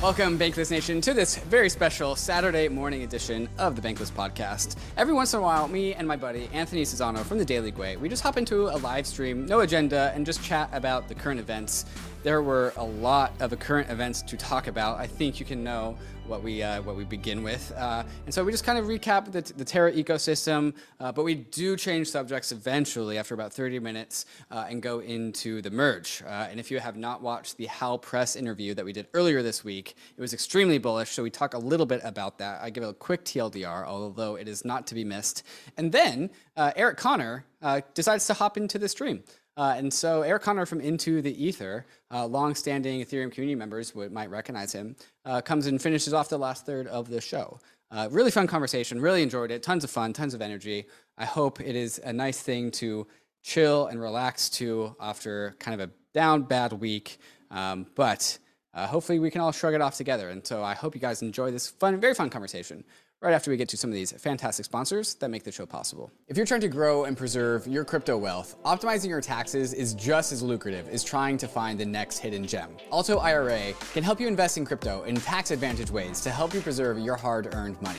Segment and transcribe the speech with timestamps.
[0.00, 4.76] Welcome, Bankless Nation, to this very special Saturday morning edition of the Bankless Podcast.
[4.96, 7.98] Every once in a while, me and my buddy Anthony Sassano from the Daily Gwei,
[7.98, 11.40] we just hop into a live stream, no agenda, and just chat about the current
[11.40, 11.84] events.
[12.28, 14.98] There were a lot of current events to talk about.
[14.98, 15.96] I think you can know
[16.26, 19.32] what we uh, what we begin with, uh, and so we just kind of recap
[19.32, 20.74] the, the Terra ecosystem.
[21.00, 25.62] Uh, but we do change subjects eventually after about 30 minutes uh, and go into
[25.62, 26.22] the merge.
[26.26, 29.42] Uh, and if you have not watched the Hal Press interview that we did earlier
[29.42, 31.12] this week, it was extremely bullish.
[31.12, 32.60] So we talk a little bit about that.
[32.60, 35.44] I give a quick TLDR, although it is not to be missed.
[35.78, 37.46] And then uh, Eric Conner
[37.94, 39.22] decides to hop into the stream.
[39.58, 44.12] Uh, and so Eric Conner from Into the Ether, uh, long-standing Ethereum community members would,
[44.12, 44.94] might recognize him,
[45.24, 47.58] uh, comes and finishes off the last third of the show.
[47.90, 49.00] Uh, really fun conversation.
[49.00, 49.64] Really enjoyed it.
[49.64, 50.12] Tons of fun.
[50.12, 50.86] Tons of energy.
[51.16, 53.08] I hope it is a nice thing to
[53.42, 57.18] chill and relax to after kind of a down bad week.
[57.50, 58.38] Um, but
[58.74, 60.28] uh, hopefully we can all shrug it off together.
[60.28, 62.84] And so I hope you guys enjoy this fun, very fun conversation
[63.20, 66.12] right after we get to some of these fantastic sponsors that make the show possible.
[66.28, 70.32] If you're trying to grow and preserve your crypto wealth, optimizing your taxes is just
[70.32, 72.76] as lucrative as trying to find the next hidden gem.
[72.92, 76.60] Alto IRA can help you invest in crypto in tax advantage ways to help you
[76.60, 77.98] preserve your hard earned money.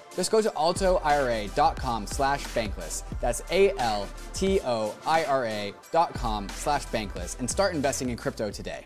[0.15, 3.03] Just go to altoira.com slash bankless.
[3.19, 4.13] That's A-L-T-O-I-R-A
[5.91, 8.85] dot com slash bankless and start investing in crypto today.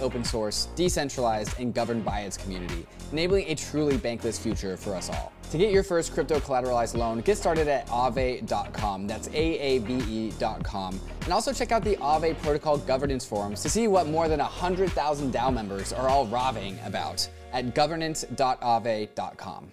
[0.00, 5.08] open source, decentralized, and governed by its community, enabling a truly bankless future for us
[5.08, 5.32] all.
[5.50, 9.06] To get your first crypto collateralized loan, get started at aave.com.
[9.06, 11.00] That's A-A-V-E.com.
[11.24, 15.32] And also check out the Aave Protocol Governance Forums to see what more than 100,000
[15.32, 19.72] DAO members are all raving about at governance.aave.com.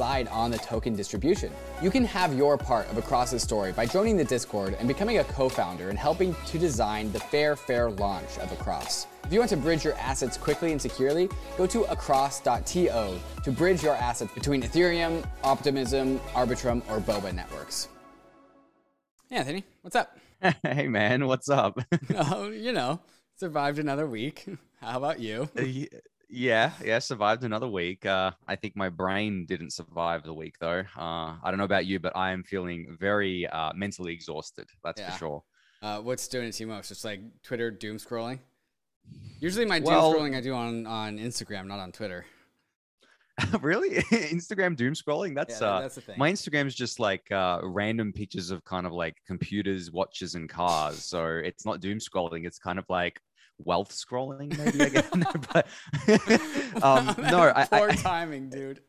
[0.00, 1.52] on the token distribution.
[1.82, 5.24] You can have your part of Across's story by joining the Discord and becoming a
[5.24, 9.06] co-founder and helping to design the fair, fair launch of Across.
[9.24, 13.82] If you want to bridge your assets quickly and securely, go to across.to to bridge
[13.82, 17.88] your assets between Ethereum, Optimism, Arbitrum, or Boba networks.
[19.28, 20.16] Hey, Anthony, what's up?
[20.62, 21.80] hey, man, what's up?
[22.16, 23.00] oh, you know,
[23.36, 24.46] survived another week.
[24.80, 25.48] How about you?
[25.58, 25.62] Uh,
[26.28, 28.04] Yeah, yeah, survived another week.
[28.04, 30.82] Uh, I think my brain didn't survive the week though.
[30.96, 34.68] Uh, I don't know about you, but I am feeling very uh, mentally exhausted.
[34.82, 35.10] That's yeah.
[35.12, 35.44] for sure.
[35.82, 36.88] Uh, what's doing it to you most?
[36.88, 38.40] Just like Twitter doom scrolling.
[39.38, 42.26] Usually my well, doom scrolling I do on on Instagram, not on Twitter.
[43.60, 43.90] really?
[44.10, 45.34] Instagram doom scrolling?
[45.34, 46.16] That's yeah, uh that's the thing.
[46.18, 50.48] my Instagram is just like uh random pictures of kind of like computers, watches, and
[50.48, 51.04] cars.
[51.04, 53.20] So it's not doom scrolling, it's kind of like
[53.58, 55.24] wealth scrolling, maybe again.
[55.52, 55.66] but
[56.82, 58.80] um no, I, poor I, timing, dude.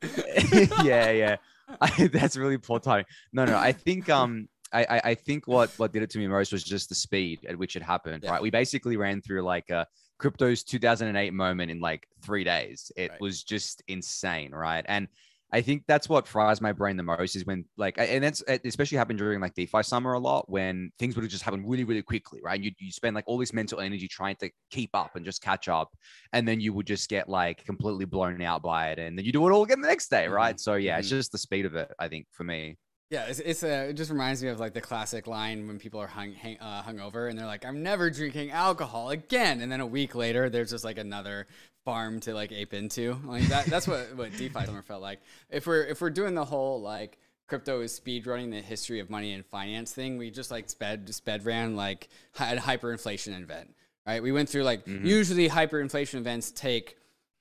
[0.83, 1.35] yeah, yeah.
[1.81, 3.05] I, that's really poor timing.
[3.33, 6.51] No, no, I think um I, I think what what did it to me most
[6.51, 8.23] was just the speed at which it happened.
[8.23, 8.31] Yeah.
[8.31, 9.87] Right, we basically ran through like a
[10.17, 12.91] crypto's 2008 moment in like three days.
[12.95, 13.21] It right.
[13.21, 14.83] was just insane, right?
[14.87, 15.07] And
[15.51, 18.97] I think that's what fries my brain the most is when like, and that's especially
[18.97, 22.01] happened during like DeFi summer a lot when things would have just happened really, really
[22.01, 22.61] quickly, right?
[22.61, 25.69] You, you spend like all this mental energy trying to keep up and just catch
[25.69, 25.89] up.
[26.33, 28.99] And then you would just get like completely blown out by it.
[28.99, 30.55] And then you do it all again the next day, right?
[30.55, 30.59] Mm-hmm.
[30.59, 31.17] So yeah, it's mm-hmm.
[31.17, 32.77] just the speed of it, I think, for me.
[33.09, 36.01] Yeah, it's, it's a, it just reminds me of like the classic line when people
[36.01, 39.79] are hung hang, uh, hungover and they're like, "I'm never drinking alcohol again," and then
[39.79, 41.47] a week later, there's just like another
[41.85, 43.17] farm to like ape into.
[43.23, 45.21] Like that, that's what what DeFi summer felt like.
[45.49, 47.17] If we're if we're doing the whole like
[47.47, 51.13] crypto is speed running the history of money and finance thing, we just like sped
[51.13, 53.73] sped ran like a hyperinflation event,
[54.05, 54.21] right?
[54.21, 55.05] We went through like mm-hmm.
[55.05, 56.97] usually hyperinflation events take,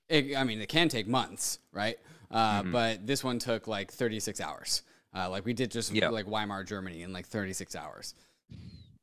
[0.09, 1.97] I mean, it can take months, right?
[2.31, 2.71] Uh, mm-hmm.
[2.71, 4.81] But this one took like 36 hours.
[5.17, 6.11] Uh, like we did just yep.
[6.11, 8.13] like Weimar Germany in like 36 hours.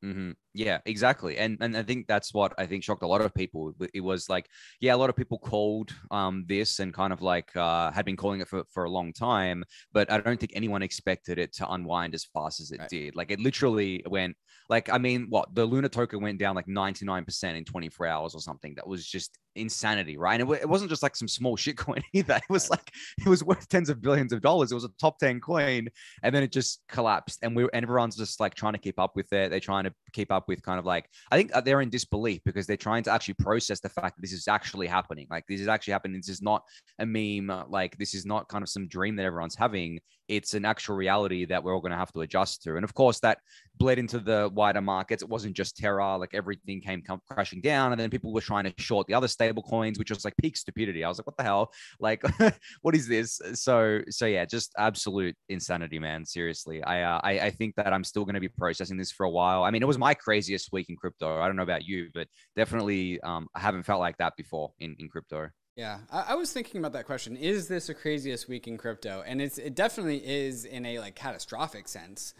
[0.04, 0.32] Mm-hmm.
[0.52, 1.38] Yeah, exactly.
[1.38, 3.72] And and I think that's what I think shocked a lot of people.
[3.94, 4.46] It was like,
[4.80, 8.16] yeah, a lot of people called um, this and kind of like uh, had been
[8.16, 11.72] calling it for, for a long time, but I don't think anyone expected it to
[11.72, 12.88] unwind as fast as it right.
[12.90, 13.16] did.
[13.16, 14.36] Like it literally went
[14.68, 18.40] like, I mean, what the Luna token went down like 99% in 24 hours or
[18.40, 18.74] something.
[18.74, 20.40] That was just insanity, right?
[20.40, 22.34] And it, it wasn't just like some small shit coin either.
[22.36, 24.72] It was like it was worth tens of billions of dollars.
[24.72, 25.88] It was a top 10 coin,
[26.22, 27.40] and then it just collapsed.
[27.42, 29.50] And we and everyone's just like trying to keep up with it.
[29.50, 32.40] They're trying to keep up with kind of like I think uh, they're in disbelief
[32.44, 35.26] because they're trying to actually process the fact that this is actually happening.
[35.30, 36.18] Like this is actually happening.
[36.18, 36.62] This is not
[36.98, 37.64] a meme.
[37.68, 41.44] Like this is not kind of some dream that everyone's having it's an actual reality
[41.44, 42.76] that we're all going to have to adjust to.
[42.76, 43.38] And of course, that
[43.76, 45.22] bled into the wider markets.
[45.22, 47.92] It wasn't just Terra, like everything came crashing down.
[47.92, 50.56] And then people were trying to short the other stable coins, which was like peak
[50.56, 51.04] stupidity.
[51.04, 51.72] I was like, what the hell?
[52.00, 52.22] Like,
[52.82, 53.40] what is this?
[53.54, 56.24] So, so yeah, just absolute insanity, man.
[56.24, 56.82] Seriously.
[56.82, 59.30] I, uh, I, I think that I'm still going to be processing this for a
[59.30, 59.64] while.
[59.64, 61.40] I mean, it was my craziest week in crypto.
[61.40, 64.96] I don't know about you, but definitely um, I haven't felt like that before in,
[64.98, 65.48] in crypto.
[65.76, 67.36] Yeah, I, I, was thinking about that question.
[67.36, 69.24] Is this the craziest week in crypto?
[69.26, 72.32] And it's it definitely is in a like catastrophic sense.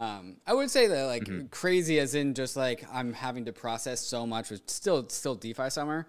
[0.00, 1.46] Um, I would say that like mm-hmm.
[1.46, 5.68] crazy as in just like I'm having to process so much, which still still DeFi
[5.68, 6.06] summer,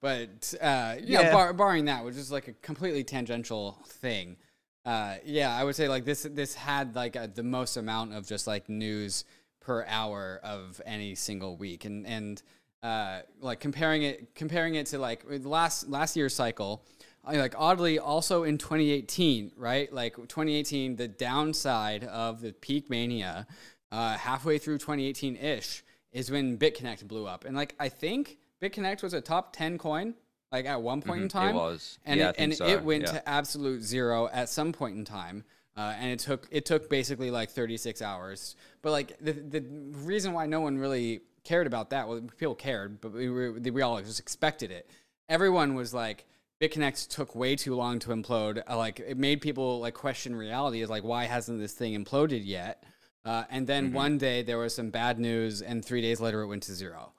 [0.00, 4.36] but uh, yeah, know, bar, barring that, which is like a completely tangential thing.
[4.84, 8.26] Uh, yeah, I would say like this this had like a, the most amount of
[8.26, 9.24] just like news
[9.60, 12.42] per hour of any single week, and and
[12.82, 16.84] uh, like comparing it comparing it to like last last year's cycle
[17.24, 19.92] like oddly also in 2018 right?
[19.92, 23.46] Like 2018 the downside of the peak mania
[23.90, 27.44] uh, halfway through 2018-ish is when bitconnect blew up.
[27.44, 30.14] And like i think bitconnect was a top 10 coin
[30.50, 31.22] like at one point mm-hmm.
[31.24, 32.66] in time it was and yeah, it, and so.
[32.66, 33.12] it went yeah.
[33.12, 35.44] to absolute zero at some point in time
[35.76, 39.60] uh, and it took it took basically like 36 hours but like the, the
[39.92, 42.06] reason why no one really cared about that.
[42.06, 44.90] Well, people cared, but we, were, we all just expected it.
[45.28, 46.26] Everyone was like,
[46.60, 48.62] BitConnect took way too long to implode.
[48.68, 50.82] Uh, like it made people like question reality.
[50.82, 52.84] Is like, why hasn't this thing imploded yet?
[53.24, 53.94] Uh, and then mm-hmm.
[53.94, 57.12] one day there was some bad news, and three days later it went to zero.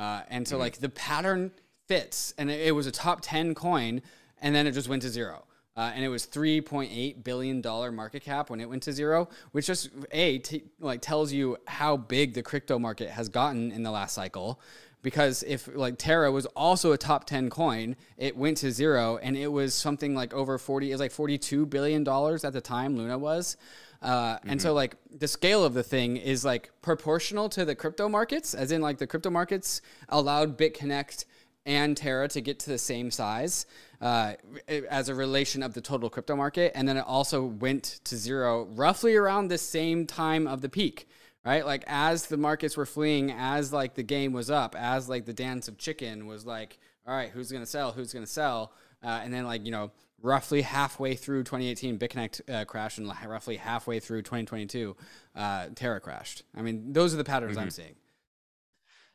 [0.00, 0.62] Uh, and so mm-hmm.
[0.62, 1.52] like the pattern
[1.86, 4.02] fits, and it, it was a top ten coin,
[4.40, 5.44] and then it just went to zero
[5.80, 9.66] uh, and it was 3.8 billion dollar market cap when it went to zero, which
[9.66, 13.90] just a t- like tells you how big the crypto market has gotten in the
[13.90, 14.60] last cycle.
[15.02, 19.36] Because if like Terra was also a top 10 coin, it went to zero and
[19.36, 22.96] it was something like over 40, it was like 42 billion dollars at the time
[22.96, 23.56] Luna was.
[24.02, 24.50] Uh, mm-hmm.
[24.50, 24.76] And so, mm-hmm.
[24.76, 28.80] like, the scale of the thing is like proportional to the crypto markets, as in,
[28.80, 31.24] like, the crypto markets allowed BitConnect
[31.66, 33.66] and Terra to get to the same size
[34.00, 34.32] uh,
[34.68, 36.72] as a relation of the total crypto market.
[36.74, 41.06] And then it also went to zero roughly around the same time of the peak,
[41.44, 41.64] right?
[41.64, 45.34] Like as the markets were fleeing, as like the game was up, as like the
[45.34, 47.92] dance of chicken was like, all right, who's going to sell?
[47.92, 48.72] Who's going to sell?
[49.02, 49.90] Uh, and then like, you know,
[50.22, 54.96] roughly halfway through 2018, BitConnect uh, crashed, and roughly halfway through 2022,
[55.36, 56.42] uh, Terra crashed.
[56.56, 57.64] I mean, those are the patterns mm-hmm.
[57.64, 57.94] I'm seeing.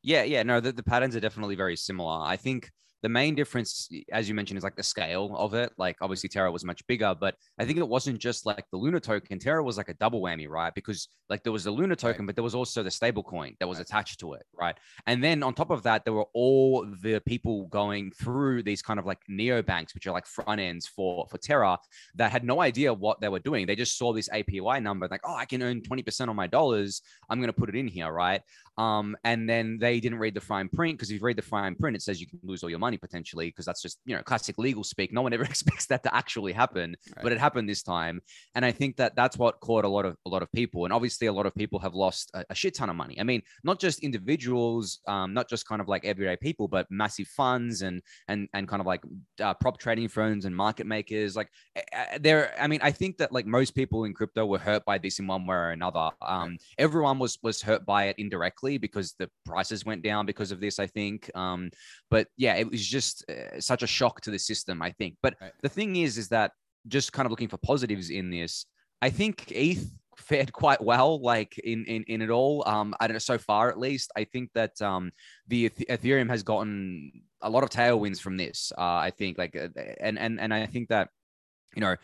[0.01, 2.21] Yeah, yeah, no, the, the patterns are definitely very similar.
[2.23, 2.71] I think
[3.05, 5.71] the main difference, as you mentioned, is like the scale of it.
[5.77, 8.99] Like obviously Terra was much bigger, but I think it wasn't just like the Luna
[8.99, 9.37] token.
[9.37, 10.73] Terra was like a double whammy, right?
[10.73, 12.25] Because like there was the Luna token, right.
[12.25, 13.85] but there was also the stable coin that was right.
[13.85, 14.75] attached to it, right?
[15.05, 18.99] And then on top of that, there were all the people going through these kind
[18.99, 21.77] of like neo banks, which are like front ends for for Terra,
[22.15, 23.67] that had no idea what they were doing.
[23.67, 27.03] They just saw this APY number, like, oh, I can earn 20% on my dollars.
[27.29, 28.41] I'm gonna put it in here, right?
[28.77, 31.75] Um, and then they didn't read the fine print because if you read the fine
[31.75, 34.21] print, it says you can lose all your money potentially because that's just you know
[34.23, 35.13] classic legal speak.
[35.13, 37.23] No one ever expects that to actually happen, right.
[37.23, 38.21] but it happened this time.
[38.55, 40.85] And I think that that's what caught a lot of a lot of people.
[40.85, 43.19] And obviously, a lot of people have lost a, a shit ton of money.
[43.19, 47.27] I mean, not just individuals, um, not just kind of like everyday people, but massive
[47.27, 49.01] funds and and and kind of like
[49.41, 51.35] uh, prop trading firms and market makers.
[51.35, 51.49] Like
[52.19, 55.19] there, I mean, I think that like most people in crypto were hurt by this
[55.19, 56.09] in one way or another.
[56.21, 56.61] Um, right.
[56.77, 60.79] Everyone was was hurt by it indirectly because the prices went down because of this,
[60.79, 61.29] I think.
[61.35, 61.69] Um,
[62.09, 65.15] but yeah, it was just uh, such a shock to the system, I think.
[65.21, 65.51] But right.
[65.61, 66.51] the thing is, is that
[66.87, 68.65] just kind of looking for positives in this,
[69.01, 72.63] I think ETH fared quite well, like in in in it all.
[72.67, 74.11] Um, I don't know so far at least.
[74.15, 75.11] I think that um
[75.47, 77.11] the Ethereum has gotten
[77.41, 78.71] a lot of tailwinds from this.
[78.77, 79.67] Uh, I think like uh,
[79.99, 81.09] and and and I think that
[81.75, 81.95] you know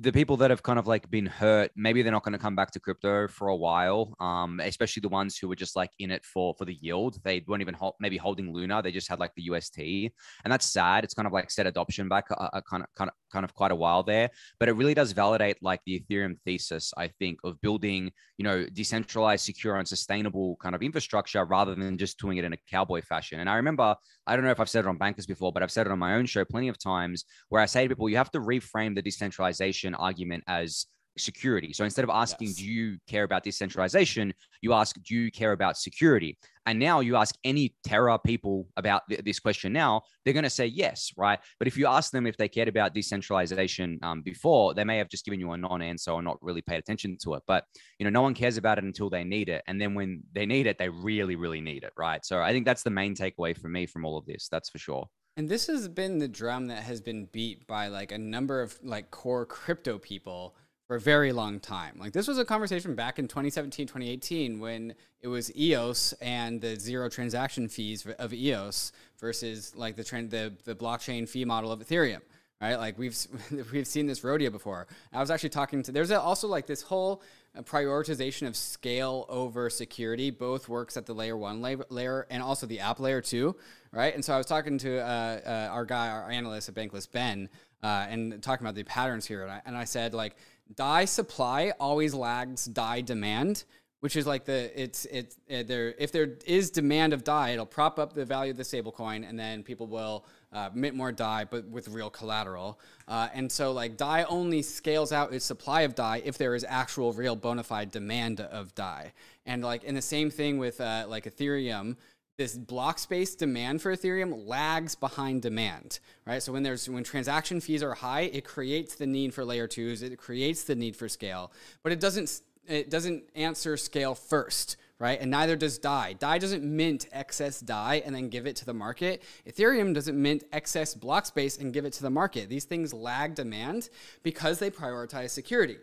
[0.00, 2.56] the people that have kind of like been hurt, maybe they're not going to come
[2.56, 4.14] back to crypto for a while.
[4.18, 7.18] Um, especially the ones who were just like in it for for the yield.
[7.22, 8.80] They weren't even hold, maybe holding Luna.
[8.80, 11.04] They just had like the UST, and that's sad.
[11.04, 13.54] It's kind of like set adoption back a, a kind of kind of kind of
[13.54, 14.30] quite a while there.
[14.58, 18.64] But it really does validate like the Ethereum thesis, I think, of building you know
[18.72, 23.02] decentralized, secure, and sustainable kind of infrastructure rather than just doing it in a cowboy
[23.02, 23.40] fashion.
[23.40, 23.94] And I remember,
[24.26, 25.98] I don't know if I've said it on Bankless before, but I've said it on
[25.98, 28.94] my own show plenty of times where I say to people, you have to reframe
[28.94, 30.86] the decentralization argument as
[31.18, 31.72] security.
[31.72, 32.56] So instead of asking, yes.
[32.56, 34.32] do you care about decentralization?
[34.62, 36.38] You ask, do you care about security?
[36.66, 40.50] And now you ask any Terra people about th- this question now, they're going to
[40.50, 41.38] say yes, right?
[41.58, 45.08] But if you ask them if they cared about decentralization um, before, they may have
[45.08, 47.42] just given you a non-answer or not really paid attention to it.
[47.46, 47.64] But
[47.98, 50.46] you know, no one cares about it until they need it, and then when they
[50.46, 52.24] need it, they really, really need it, right?
[52.24, 54.48] So I think that's the main takeaway for me from all of this.
[54.48, 55.08] That's for sure.
[55.36, 58.78] And this has been the drum that has been beat by like a number of
[58.82, 60.54] like core crypto people
[60.90, 61.94] for a very long time.
[62.00, 66.74] Like this was a conversation back in 2017, 2018 when it was EOS and the
[66.74, 71.78] zero transaction fees of EOS versus like the trend the the blockchain fee model of
[71.78, 72.22] Ethereum.
[72.60, 73.16] Right, like we've
[73.72, 74.88] we've seen this rodeo before.
[75.12, 75.92] I was actually talking to.
[75.92, 77.22] There's also like this whole
[77.56, 80.30] uh, prioritization of scale over security.
[80.30, 83.54] Both works at the layer one layer and also the app layer two.
[83.92, 87.10] Right, and so I was talking to uh, uh, our guy, our analyst at Bankless,
[87.10, 87.48] Ben,
[87.82, 89.42] uh, and talking about the patterns here.
[89.42, 90.36] And I, and I said like
[90.76, 93.64] DAI supply always lags DAI demand,
[93.98, 97.98] which is like the it's it, there if there is demand of DAI, it'll prop
[97.98, 101.66] up the value of the stablecoin, and then people will uh, mint more DAI, but
[101.66, 102.78] with real collateral.
[103.08, 106.64] Uh, and so like DAI only scales out its supply of DAI if there is
[106.68, 109.12] actual real bona fide demand of DAI.
[109.46, 111.96] And like in the same thing with uh, like Ethereum,
[112.40, 116.42] this block space demand for Ethereum lags behind demand, right?
[116.42, 120.02] So when there's when transaction fees are high, it creates the need for layer twos,
[120.02, 125.20] it creates the need for scale, but it doesn't it doesn't answer scale first, right?
[125.20, 126.14] And neither does DAI.
[126.14, 129.22] DAI doesn't mint excess DAI and then give it to the market.
[129.46, 132.48] Ethereum doesn't mint excess block space and give it to the market.
[132.48, 133.90] These things lag demand
[134.22, 135.76] because they prioritize security.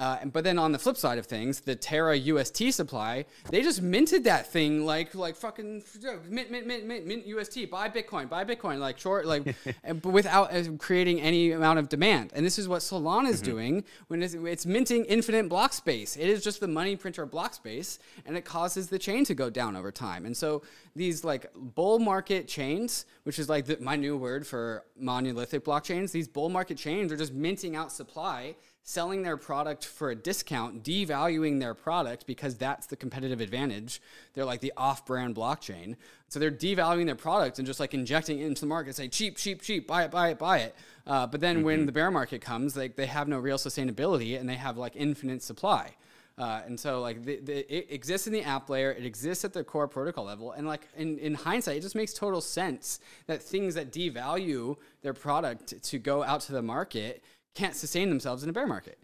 [0.00, 3.82] Uh, but then on the flip side of things, the Terra UST supply, they just
[3.82, 5.82] minted that thing like like fucking
[6.26, 9.54] mint mint mint mint mint UST, buy Bitcoin, buy Bitcoin, like short like,
[9.84, 12.32] but without uh, creating any amount of demand.
[12.34, 13.50] And this is what Solana is mm-hmm.
[13.50, 16.16] doing when it's, it's, minting infinite block space.
[16.16, 19.50] It is just the money printer block space, and it causes the chain to go
[19.50, 20.24] down over time.
[20.24, 20.62] And so
[20.96, 26.10] these like bull market chains, which is like the, my new word for monolithic blockchains,
[26.10, 30.82] these bull market chains are just minting out supply selling their product for a discount,
[30.82, 34.00] devaluing their product because that's the competitive advantage.
[34.34, 35.96] They're like the off brand blockchain.
[36.28, 39.36] So they're devaluing their product and just like injecting it into the market, say cheap,
[39.36, 40.74] cheap, cheap, buy it, buy it, buy it.
[41.06, 41.64] Uh, but then mm-hmm.
[41.64, 44.96] when the bear market comes, like they have no real sustainability and they have like
[44.96, 45.94] infinite supply.
[46.40, 49.52] Uh, and so like the, the, it exists in the app layer, it exists at
[49.52, 53.42] the core protocol level, and like in, in hindsight, it just makes total sense that
[53.42, 57.22] things that devalue their product to go out to the market
[57.54, 58.98] can't sustain themselves in a bear market.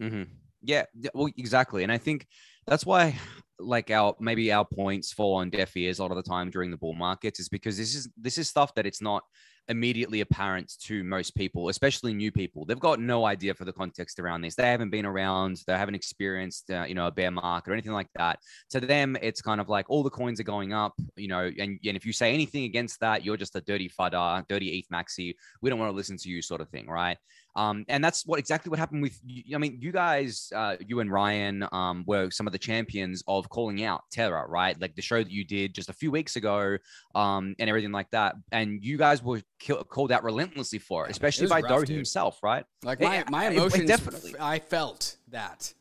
[0.00, 0.24] Mm-hmm.
[0.62, 0.84] Yeah,
[1.14, 1.82] well, exactly.
[1.82, 2.26] And I think
[2.66, 3.18] that's why,
[3.58, 6.70] like our maybe our points fall on deaf ears a lot of the time during
[6.70, 9.22] the bull markets is because this is this is stuff that it's not
[9.68, 12.64] immediately apparent to most people, especially new people.
[12.64, 14.54] They've got no idea for the context around this.
[14.54, 15.62] They haven't been around.
[15.66, 18.38] They haven't experienced, uh, you know, a bear market or anything like that.
[18.70, 21.78] To them, it's kind of like all the coins are going up, you know, and,
[21.84, 25.34] and if you say anything against that, you're just a dirty fudder, dirty ETH maxi.
[25.62, 27.18] We don't want to listen to you, sort of thing, right?
[27.56, 29.18] Um, and that's what exactly what happened with.
[29.52, 33.48] I mean, you guys, uh, you and Ryan, um, were some of the champions of
[33.48, 34.78] calling out Terra, right?
[34.80, 36.76] Like the show that you did just a few weeks ago,
[37.14, 38.36] um, and everything like that.
[38.52, 42.42] And you guys were kill, called out relentlessly for it, especially it by Do himself,
[42.42, 42.64] right?
[42.82, 44.34] Like my, my emotions, definitely.
[44.38, 45.72] I felt that.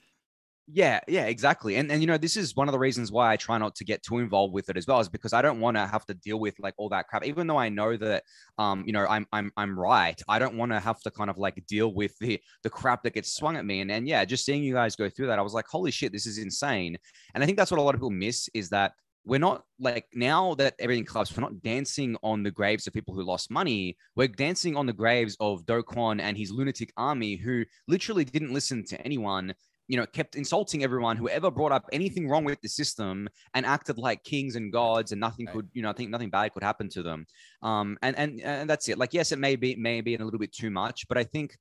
[0.67, 1.75] Yeah, yeah, exactly.
[1.75, 3.83] And and you know, this is one of the reasons why I try not to
[3.85, 6.15] get too involved with it as well, is because I don't want to have to
[6.15, 7.23] deal with like all that crap.
[7.23, 8.23] Even though I know that
[8.57, 10.19] um, you know, I'm I'm I'm right.
[10.27, 13.13] I don't want to have to kind of like deal with the the crap that
[13.13, 13.81] gets swung at me.
[13.81, 16.11] And and yeah, just seeing you guys go through that, I was like, holy shit,
[16.11, 16.97] this is insane.
[17.35, 18.93] And I think that's what a lot of people miss is that
[19.23, 23.13] we're not like now that everything collapsed, we're not dancing on the graves of people
[23.13, 23.97] who lost money.
[24.15, 28.53] We're dancing on the graves of Do Kwon and his lunatic army who literally didn't
[28.53, 29.53] listen to anyone.
[29.87, 33.65] You know, kept insulting everyone who ever brought up anything wrong with the system and
[33.65, 36.63] acted like kings and gods, and nothing could, you know, I think nothing bad could
[36.63, 37.27] happen to them.
[37.61, 38.97] Um, and and and that's it.
[38.97, 41.55] Like, yes, it may be maybe a little bit too much, but I think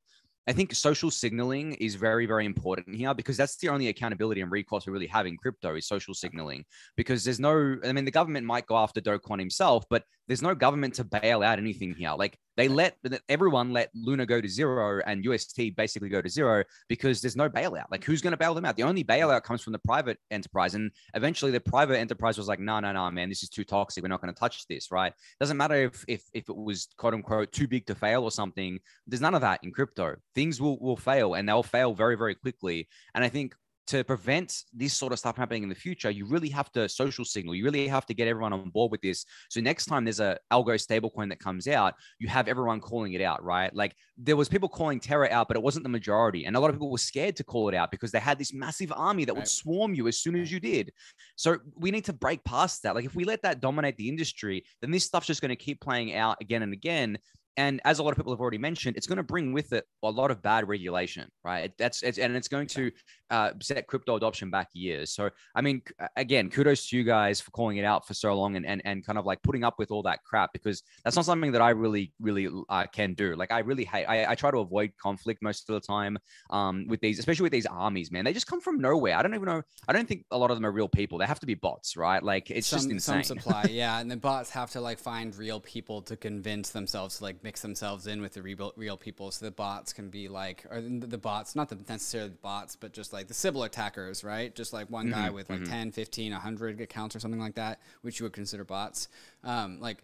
[0.46, 4.50] I think social signaling is very, very important here because that's the only accountability and
[4.50, 6.64] recourse we really have in crypto is social signaling.
[6.96, 10.42] Because there's no, I mean, the government might go after Do Kwon himself, but there's
[10.42, 12.12] no government to bail out anything here.
[12.16, 12.96] Like they let
[13.28, 17.48] everyone let Luna go to zero and UST basically go to zero because there's no
[17.48, 17.86] bailout.
[17.90, 18.76] Like who's going to bail them out?
[18.76, 20.74] The only bailout comes from the private enterprise.
[20.74, 24.02] And eventually the private enterprise was like, no, no, no, man, this is too toxic.
[24.02, 25.12] We're not going to touch this, right?
[25.40, 28.78] Doesn't matter if, if, if it was quote unquote too big to fail or something.
[29.06, 30.16] There's none of that in crypto.
[30.34, 32.88] Things will, will fail and they'll fail very, very quickly.
[33.14, 33.54] And I think
[33.86, 37.24] to prevent this sort of stuff happening in the future, you really have to social
[37.24, 37.54] signal.
[37.54, 39.26] You really have to get everyone on board with this.
[39.50, 43.20] So next time there's a algo stablecoin that comes out, you have everyone calling it
[43.20, 43.74] out, right?
[43.74, 46.70] Like there was people calling Terra out, but it wasn't the majority, and a lot
[46.70, 49.34] of people were scared to call it out because they had this massive army that
[49.34, 50.92] would swarm you as soon as you did.
[51.36, 52.94] So we need to break past that.
[52.94, 55.80] Like if we let that dominate the industry, then this stuff's just going to keep
[55.80, 57.18] playing out again and again.
[57.56, 59.84] And as a lot of people have already mentioned, it's going to bring with it
[60.02, 61.73] a lot of bad regulation, right?
[61.78, 62.90] That's it's, and it's going to
[63.30, 65.12] uh, set crypto adoption back years.
[65.12, 65.82] So, I mean,
[66.16, 69.06] again, kudos to you guys for calling it out for so long and and, and
[69.06, 71.70] kind of like putting up with all that crap because that's not something that I
[71.70, 73.37] really really uh, can do.
[73.37, 74.06] Like, I really hate.
[74.06, 76.18] I, I try to avoid conflict most of the time
[76.50, 78.11] um, with these, especially with these armies.
[78.11, 79.16] Man, they just come from nowhere.
[79.16, 79.62] I don't even know.
[79.87, 81.18] I don't think a lot of them are real people.
[81.18, 82.23] They have to be bots, right?
[82.23, 83.23] Like, it's some, just insane.
[83.23, 87.18] Some supply, yeah, and the bots have to like find real people to convince themselves
[87.18, 90.26] to like mix themselves in with the real, real people so the bots can be
[90.26, 94.24] like or the bots not the necessarily the bots but just like the Sybil attackers
[94.24, 95.70] right just like one guy mm-hmm, with like mm-hmm.
[95.70, 99.08] 10 15 100 accounts or something like that which you would consider bots
[99.44, 100.02] um, like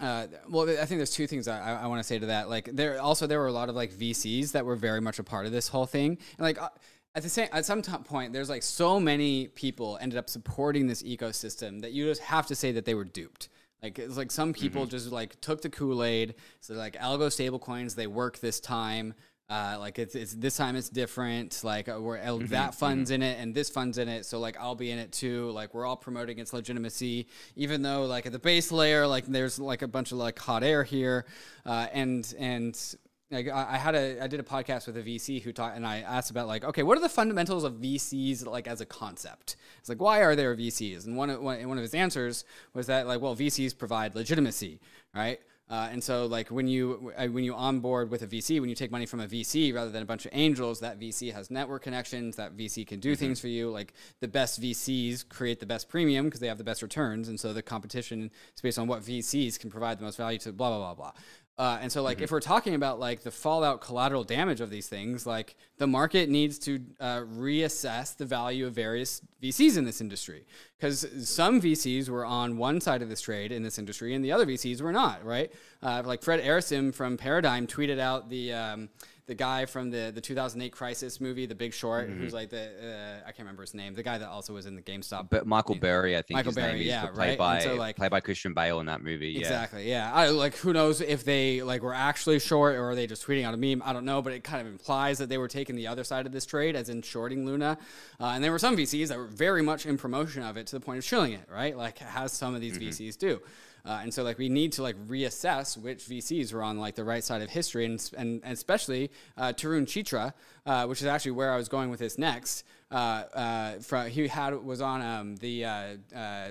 [0.00, 2.50] uh, well, I think there's two things I, I want to say to that.
[2.50, 5.22] Like, there also there were a lot of like VCs that were very much a
[5.22, 6.68] part of this whole thing, and like uh,
[7.14, 10.88] at the same at some t- point, there's like so many people ended up supporting
[10.88, 13.48] this ecosystem that you just have to say that they were duped.
[13.84, 14.90] Like it's like some people mm-hmm.
[14.90, 16.36] just like took the Kool Aid.
[16.60, 19.12] So like algo stablecoins, they work this time.
[19.50, 21.60] Uh, like it's, it's this time it's different.
[21.62, 22.46] Like uh, we're mm-hmm.
[22.46, 23.22] that funds mm-hmm.
[23.22, 24.24] in it and this funds in it.
[24.24, 25.50] So like I'll be in it too.
[25.50, 29.58] Like we're all promoting its legitimacy, even though like at the base layer, like there's
[29.58, 31.26] like a bunch of like hot air here,
[31.66, 32.96] uh, and and
[33.30, 36.00] like I, had a I did a podcast with a VC who taught and I
[36.00, 39.56] asked about like okay what are the fundamentals of VCs like as a concept?
[39.78, 42.86] It's like why are there VCs and one of, one, one of his answers was
[42.86, 44.80] that like well VCs provide legitimacy
[45.14, 45.40] right?
[45.70, 48.74] Uh, and so like when you uh, when you onboard with a VC when you
[48.74, 51.82] take money from a VC rather than a bunch of angels that VC has network
[51.82, 53.20] connections that VC can do mm-hmm.
[53.20, 53.70] things for you.
[53.70, 57.28] Like the best VCs create the best premium because they have the best returns.
[57.28, 60.52] And so the competition is based on what VCs can provide the most value to
[60.52, 61.12] blah blah blah blah
[61.56, 62.24] uh, and so, like, mm-hmm.
[62.24, 66.28] if we're talking about like the fallout collateral damage of these things, like the market
[66.28, 72.08] needs to uh, reassess the value of various VCs in this industry because some VCs
[72.08, 74.92] were on one side of this trade in this industry and the other VCs were
[74.92, 75.52] not, right?
[75.80, 78.52] Uh, like Fred Ehrsam from Paradigm tweeted out the.
[78.52, 78.88] Um,
[79.26, 82.20] the guy from the the 2008 Crisis movie, The Big Short, mm-hmm.
[82.20, 84.76] who's like the uh, I can't remember his name, the guy that also was in
[84.76, 85.30] the GameStop.
[85.30, 86.36] But Michael Burry, I think.
[86.36, 87.38] Michael Burry, yeah, played right.
[87.38, 89.38] By, so like played by Christian Bale in that movie.
[89.38, 90.12] Exactly, yeah.
[90.12, 93.44] I, like who knows if they like were actually short or are they just tweeting
[93.44, 93.82] out a meme?
[93.84, 96.26] I don't know, but it kind of implies that they were taking the other side
[96.26, 97.78] of this trade, as in shorting Luna.
[98.20, 100.76] Uh, and there were some VCs that were very much in promotion of it to
[100.76, 101.76] the point of shilling it, right?
[101.76, 102.88] Like as some of these mm-hmm.
[102.88, 103.40] VCs do.
[103.84, 107.04] Uh, and so like we need to like reassess which VCs were on like the
[107.04, 110.32] right side of history, and and, and especially uh, Tarun Chitra,
[110.64, 112.64] uh, which is actually where I was going with this next.
[112.90, 115.96] Uh, uh, from, he had was on um, the uh,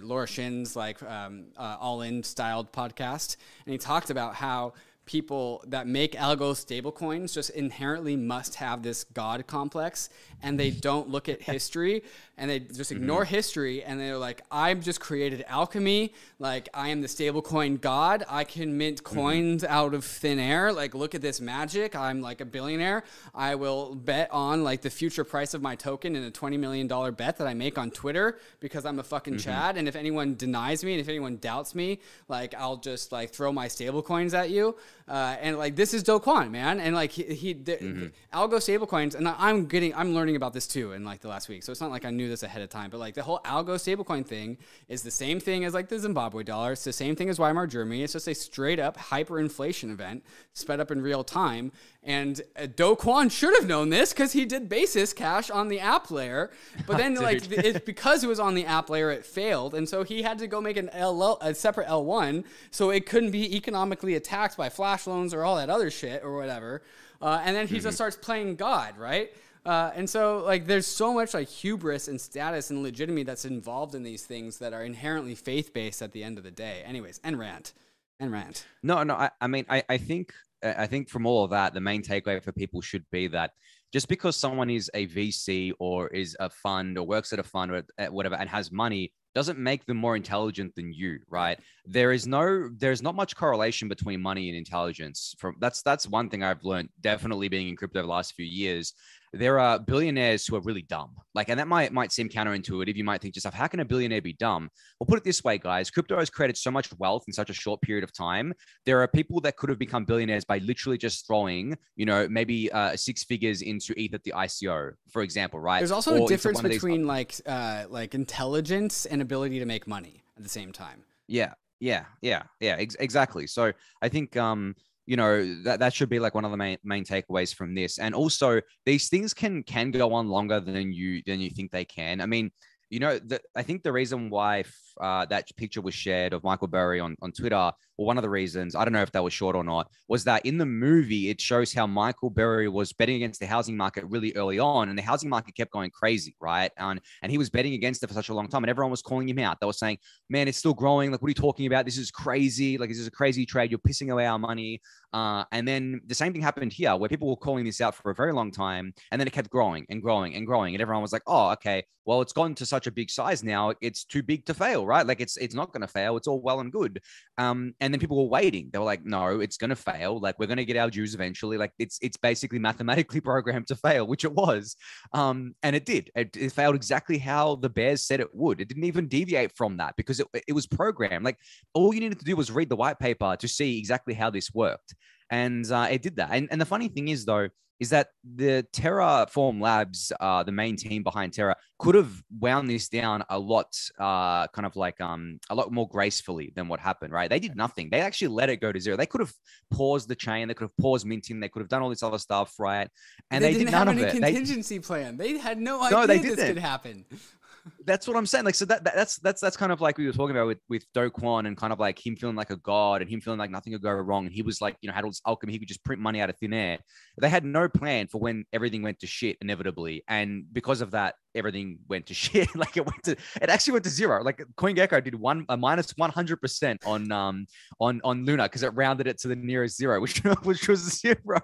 [0.01, 4.73] Laura Shin's like um, all in styled podcast, and he talked about how
[5.05, 10.09] people that make algo stablecoins just inherently must have this god complex
[10.43, 12.03] and they don't look at history
[12.37, 12.97] and they just mm-hmm.
[12.97, 13.35] ignore mm-hmm.
[13.35, 18.43] history and they're like i've just created alchemy like i am the stablecoin god i
[18.43, 19.15] can mint mm-hmm.
[19.15, 19.73] coins mm-hmm.
[19.73, 23.03] out of thin air like look at this magic i'm like a billionaire
[23.33, 26.87] i will bet on like the future price of my token in a 20 million
[26.87, 29.49] dollar bet that i make on twitter because i'm a fucking mm-hmm.
[29.49, 33.29] chad and if anyone denies me and if anyone doubts me like i'll just like
[33.31, 34.75] throw my stablecoins at you
[35.07, 38.37] uh, and like this is Do Kwon, man, and like he, he the, mm-hmm.
[38.37, 41.63] algo stablecoins, and I'm getting, I'm learning about this too in like the last week.
[41.63, 43.75] So it's not like I knew this ahead of time, but like the whole algo
[43.75, 46.73] stablecoin thing is the same thing as like the Zimbabwe dollar.
[46.73, 48.03] It's the same thing as Weimar Germany.
[48.03, 51.71] It's just a straight up hyperinflation event sped up in real time.
[52.03, 55.79] And uh, Do Kwon should have known this because he did basis cash on the
[55.79, 56.51] app layer,
[56.85, 60.03] but then like it, because it was on the app layer, it failed, and so
[60.03, 64.15] he had to go make an L a separate L1 so it couldn't be economically
[64.15, 66.81] attacked by flash loans or all that other shit or whatever.
[67.21, 67.83] Uh, and then he mm-hmm.
[67.83, 69.33] just starts playing God, right?
[69.65, 73.95] Uh, and so, like, there's so much like hubris and status and legitimacy that's involved
[73.95, 76.83] in these things that are inherently faith based at the end of the day.
[76.85, 77.73] Anyways, and rant.
[78.19, 78.65] and rant.
[78.81, 79.15] No, no.
[79.15, 82.41] I, I mean, I, I think I think from all of that, the main takeaway
[82.41, 83.51] for people should be that
[83.91, 87.71] just because someone is a VC or is a fund or works at a fund
[87.71, 91.59] or whatever and has money doesn't make them more intelligent than you, right?
[91.85, 95.35] There is no, there's not much correlation between money and intelligence.
[95.37, 98.45] From that's that's one thing I've learned definitely being in crypto over the last few
[98.45, 98.93] years
[99.33, 101.15] there are billionaires who are really dumb.
[101.33, 102.95] Like, and that might might seem counterintuitive.
[102.95, 104.69] You might think yourself, how can a billionaire be dumb?
[104.99, 105.89] Well, put it this way, guys.
[105.89, 108.53] Crypto has created so much wealth in such a short period of time.
[108.85, 112.71] There are people that could have become billionaires by literally just throwing, you know, maybe
[112.71, 115.79] uh, six figures into ETH at the ICO, for example, right?
[115.79, 117.07] There's also or a difference between these...
[117.07, 121.03] like uh, like intelligence and ability to make money at the same time.
[121.27, 123.47] Yeah, yeah, yeah, yeah, ex- exactly.
[123.47, 126.77] So I think um you know that, that should be like one of the main,
[126.83, 127.99] main takeaways from this.
[127.99, 131.85] And also these things can can go on longer than you than you think they
[131.85, 132.21] can.
[132.21, 132.51] I mean
[132.93, 134.65] you know, the, I think the reason why
[135.01, 138.29] uh, that picture was shared of Michael Burry on, on Twitter, or one of the
[138.29, 141.29] reasons, I don't know if that was short or not, was that in the movie,
[141.29, 144.97] it shows how Michael Burry was betting against the housing market really early on, and
[144.97, 146.71] the housing market kept going crazy, right?
[146.77, 149.01] And, and he was betting against it for such a long time, and everyone was
[149.01, 149.59] calling him out.
[149.59, 149.97] They were saying,
[150.29, 151.11] man, it's still growing.
[151.11, 151.85] Like, what are you talking about?
[151.85, 152.77] This is crazy.
[152.77, 153.71] Like, this is a crazy trade.
[153.71, 154.81] You're pissing away our money.
[155.13, 158.09] Uh, and then the same thing happened here where people were calling this out for
[158.09, 158.93] a very long time.
[159.11, 160.73] And then it kept growing and growing and growing.
[160.73, 163.73] And everyone was like, oh, okay, well, it's gotten to such a big size now.
[163.79, 165.05] It's too big to fail, right?
[165.05, 166.17] Like it's it's not going to fail.
[166.17, 166.99] It's all well and good.
[167.37, 168.69] Um, and then people were waiting.
[168.71, 170.17] They were like, no, it's going to fail.
[170.17, 171.57] Like we're going to get our dues eventually.
[171.57, 174.77] Like it's it's basically mathematically programmed to fail, which it was.
[175.11, 176.09] Um, and it did.
[176.15, 178.61] It, it failed exactly how the Bears said it would.
[178.61, 181.25] It didn't even deviate from that because it, it was programmed.
[181.25, 181.37] Like
[181.73, 184.53] all you needed to do was read the white paper to see exactly how this
[184.53, 184.95] worked
[185.33, 186.29] and uh, it did that.
[186.31, 190.75] And, and the funny thing is, though, is that the Terraform Labs, uh, the main
[190.75, 195.39] team behind Terra, could have wound this down a lot, uh, kind of like um,
[195.49, 197.11] a lot more gracefully than what happened.
[197.11, 197.31] Right?
[197.31, 197.89] They did nothing.
[197.89, 198.95] They actually let it go to zero.
[198.95, 199.33] They could have
[199.71, 200.47] paused the chain.
[200.47, 201.39] They could have paused minting.
[201.39, 202.87] They could have done all this other stuff, right?
[203.31, 204.11] And they, they did none of it.
[204.11, 205.17] Contingency they, plan.
[205.17, 206.53] They had no idea no, they this didn't.
[206.53, 207.05] could happen
[207.85, 208.45] that's what I'm saying.
[208.45, 210.59] Like, so that, that, that's that's that's kind of like we were talking about with
[210.69, 213.39] with Do Kwon and kind of like him feeling like a god and him feeling
[213.39, 214.25] like nothing could go wrong.
[214.25, 215.53] And he was like, you know, had all this alchemy.
[215.53, 216.79] He could just print money out of thin air.
[217.19, 221.15] They had no plan for when everything went to shit inevitably, and because of that,
[221.35, 222.55] everything went to shit.
[222.55, 224.23] like it went to it actually went to zero.
[224.23, 227.47] Like CoinGecko did one a minus one hundred percent on um
[227.79, 231.41] on on Luna because it rounded it to the nearest zero, which which was zero.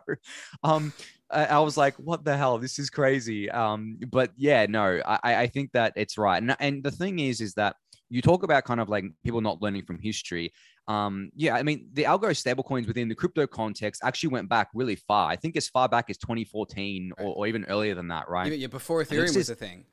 [0.63, 0.93] Um,
[1.31, 2.57] I was like, what the hell?
[2.57, 3.51] This is crazy.
[3.51, 6.28] Um, but yeah, no, I, I think that it's right.
[6.37, 7.75] And, and the thing is, is that
[8.09, 10.51] you talk about kind of like people not learning from history.
[10.87, 14.95] Um, yeah, I mean, the algo stablecoins within the crypto context actually went back really
[14.95, 15.29] far.
[15.29, 17.23] I think as far back as 2014 right.
[17.23, 18.51] or, or, even earlier than that, right?
[18.51, 19.85] Yeah, before Ethereum was a thing.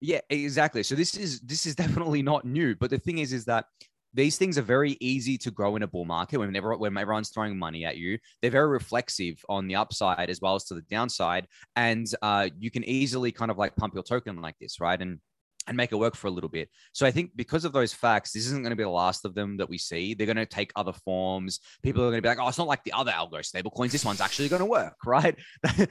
[0.00, 0.82] Yeah, exactly.
[0.82, 2.76] So this is this is definitely not new.
[2.76, 3.66] But the thing is, is that
[4.14, 7.58] these things are very easy to grow in a bull market whenever when everyone's throwing
[7.58, 8.18] money at you.
[8.40, 12.70] They're very reflexive on the upside as well as to the downside, and uh, you
[12.70, 15.00] can easily kind of like pump your token like this, right?
[15.00, 15.18] And
[15.66, 16.68] and make it work for a little bit.
[16.92, 19.34] So I think because of those facts, this isn't going to be the last of
[19.34, 20.14] them that we see.
[20.14, 21.60] They're going to take other forms.
[21.82, 23.92] People are going to be like, "Oh, it's not like the other algo stablecoins.
[23.92, 25.36] This one's actually going to work, right?"
[25.78, 25.88] and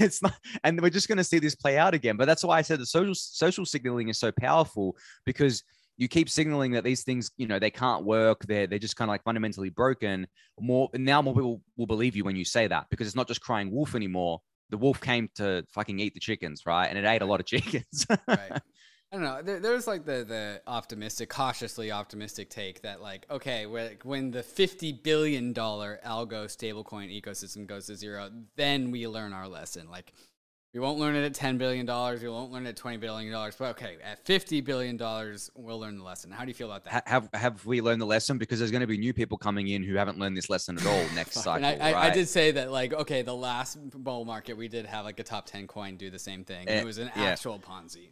[0.00, 0.34] it's not.
[0.62, 2.16] And we're just going to see this play out again.
[2.16, 5.62] But that's why I said the social social signaling is so powerful because
[5.96, 8.44] you keep signaling that these things, you know, they can't work.
[8.46, 10.26] They're they're just kind of like fundamentally broken.
[10.60, 13.40] More now, more people will believe you when you say that because it's not just
[13.40, 14.40] crying wolf anymore.
[14.70, 16.86] The wolf came to fucking eat the chickens, right?
[16.86, 18.06] And it ate a lot of chickens.
[18.26, 18.60] right.
[19.12, 19.42] I don't know.
[19.42, 24.92] There, there's like the the optimistic, cautiously optimistic take that like, okay, when the fifty
[24.92, 29.88] billion dollar algo stablecoin ecosystem goes to zero, then we learn our lesson.
[29.88, 30.12] Like
[30.74, 31.86] we won't learn it at $10 billion.
[31.86, 33.32] We won't learn it at $20 billion.
[33.32, 34.98] But okay, at $50 billion,
[35.54, 36.32] we'll learn the lesson.
[36.32, 37.06] How do you feel about that?
[37.06, 38.38] Have have we learned the lesson?
[38.38, 40.84] Because there's going to be new people coming in who haven't learned this lesson at
[40.84, 41.64] all next cycle.
[41.64, 41.94] I, right?
[41.94, 45.22] I, did say that, like, okay, the last bull market, we did have like a
[45.22, 46.68] top 10 coin do the same thing.
[46.68, 47.22] Eh, it was an yeah.
[47.22, 48.08] actual Ponzi.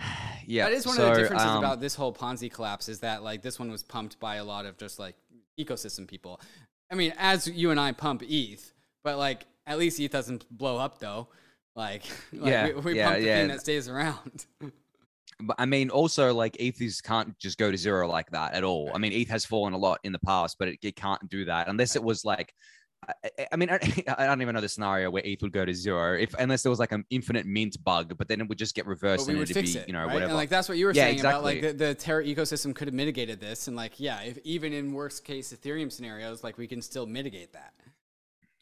[0.46, 0.64] yeah.
[0.64, 3.22] That is one so, of the differences um, about this whole Ponzi collapse is that,
[3.22, 5.16] like, this one was pumped by a lot of just like
[5.58, 6.40] ecosystem people.
[6.90, 8.72] I mean, as you and I pump ETH,
[9.04, 11.28] but like, at least ETH doesn't blow up though.
[11.76, 13.36] Like, like yeah, we, we yeah, pump the yeah.
[13.40, 14.46] thing that stays around.
[15.40, 18.64] but I mean, also like ETH is, can't just go to zero like that at
[18.64, 18.90] all.
[18.94, 21.44] I mean, ETH has fallen a lot in the past, but it, it can't do
[21.44, 22.52] that unless it was like.
[23.08, 23.78] I, I mean, I,
[24.18, 26.70] I, don't even know the scenario where ETH would go to zero, if unless there
[26.70, 29.54] was like an infinite mint bug, but then it would just get reversed and it'd
[29.54, 30.12] be, it, you know, right?
[30.12, 30.24] whatever.
[30.30, 31.58] And like that's what you were yeah, saying exactly.
[31.58, 34.72] about like the, the Terra ecosystem could have mitigated this, and like yeah, if even
[34.72, 37.72] in worst case Ethereum scenarios, like we can still mitigate that.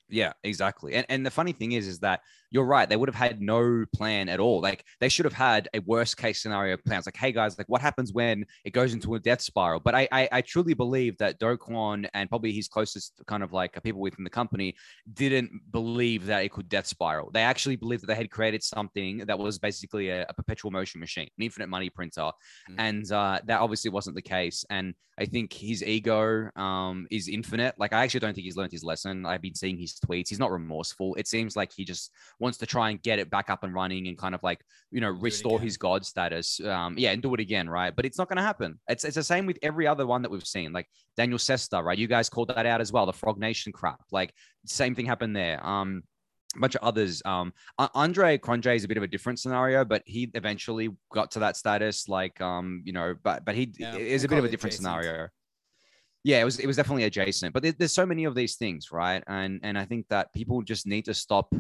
[0.08, 0.94] Yeah, exactly.
[0.94, 2.88] And and the funny thing is, is that you're right.
[2.88, 4.60] They would have had no plan at all.
[4.60, 6.98] Like they should have had a worst case scenario plan.
[6.98, 9.80] It's like, hey guys, like what happens when it goes into a death spiral?
[9.80, 13.52] But I, I, I truly believe that Do Kwon and probably his closest kind of
[13.52, 14.74] like people within the company
[15.12, 17.30] didn't believe that it could death spiral.
[17.32, 21.00] They actually believed that they had created something that was basically a, a perpetual motion
[21.00, 22.74] machine, an infinite money printer, mm-hmm.
[22.78, 24.64] and uh, that obviously wasn't the case.
[24.70, 27.74] And I think his ego um, is infinite.
[27.76, 29.26] Like I actually don't think he's learned his lesson.
[29.26, 30.28] I've been seeing his tweets.
[30.28, 31.16] He's not remorseful.
[31.16, 34.08] It seems like he just wants to try and get it back up and running
[34.08, 36.60] and kind of like you know restore his god status.
[36.60, 37.94] Um, yeah, and do it again, right?
[37.94, 38.78] But it's not going to happen.
[38.88, 40.72] It's it's the same with every other one that we've seen.
[40.72, 41.98] Like Daniel Sesta, right?
[41.98, 43.06] You guys called that out as well.
[43.06, 44.00] The Frog Nation crap.
[44.10, 44.32] Like
[44.66, 45.64] same thing happened there.
[45.66, 46.02] Um,
[46.56, 47.22] a bunch of others.
[47.24, 47.52] Um,
[47.94, 51.56] Andre Cronje is a bit of a different scenario, but he eventually got to that
[51.56, 52.08] status.
[52.08, 55.02] Like, um, you know, but but he yeah, is a bit of a different adjacent.
[55.02, 55.28] scenario.
[56.24, 58.90] Yeah, it was it was definitely adjacent, but there, there's so many of these things,
[58.90, 59.22] right?
[59.26, 61.54] And and I think that people just need to stop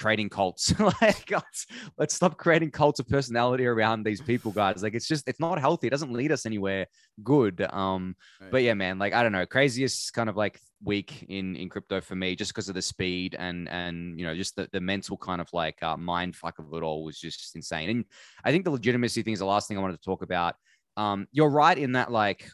[0.00, 0.72] creating cults.
[1.00, 1.66] like, let's,
[1.98, 4.82] let's stop creating cults of personality around these people, guys.
[4.82, 5.86] Like, it's just, it's not healthy.
[5.86, 6.86] It doesn't lead us anywhere
[7.22, 7.60] good.
[7.70, 8.50] Um, right.
[8.50, 12.00] but yeah, man, like, I don't know, craziest kind of like week in, in crypto
[12.00, 15.16] for me, just because of the speed and, and, you know, just the, the mental
[15.16, 17.90] kind of like uh, mind fuck of it all was just insane.
[17.90, 18.04] And
[18.42, 20.56] I think the legitimacy thing is the last thing I wanted to talk about.
[20.96, 22.48] Um, you're right in that, like,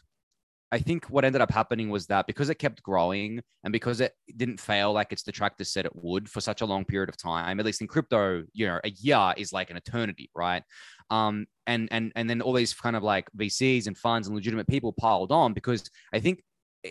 [0.71, 4.13] I think what ended up happening was that because it kept growing and because it
[4.35, 7.59] didn't fail like its detractors said it would for such a long period of time,
[7.59, 10.63] at least in crypto, you know, a year is like an eternity, right?
[11.09, 14.67] Um, and and and then all these kind of like VCs and funds and legitimate
[14.67, 16.43] people piled on because I think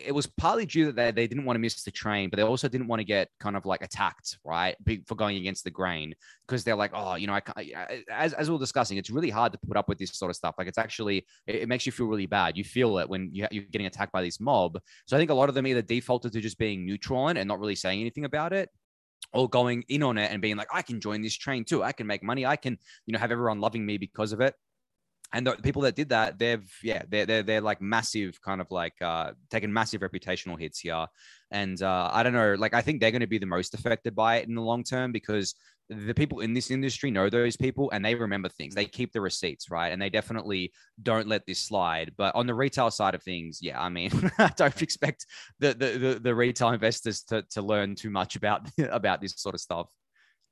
[0.05, 2.43] it was partly due that they, they didn't want to miss the train, but they
[2.43, 4.75] also didn't want to get kind of like attacked, right?
[5.05, 6.13] For going against the grain
[6.47, 9.51] because they're like, oh, you know, I as, as we are discussing, it's really hard
[9.53, 10.55] to put up with this sort of stuff.
[10.57, 12.57] Like it's actually, it, it makes you feel really bad.
[12.57, 14.79] You feel it when you, you're getting attacked by this mob.
[15.05, 17.47] So I think a lot of them either defaulted to just being neutral on and
[17.47, 18.69] not really saying anything about it
[19.33, 21.83] or going in on it and being like, I can join this train too.
[21.83, 22.45] I can make money.
[22.45, 24.55] I can, you know, have everyone loving me because of it
[25.33, 28.71] and the people that did that, they've yeah, they're they're, they're like massive, kind of
[28.71, 31.07] like uh, taking massive reputational hits here,
[31.51, 34.15] and uh, I don't know, like I think they're going to be the most affected
[34.15, 35.55] by it in the long term because
[35.89, 38.75] the people in this industry know those people and they remember things.
[38.75, 39.89] They keep the receipts, right?
[39.89, 42.11] And they definitely don't let this slide.
[42.17, 45.25] But on the retail side of things, yeah, I mean, I don't expect
[45.59, 49.55] the, the the, the retail investors to to learn too much about about this sort
[49.55, 49.87] of stuff.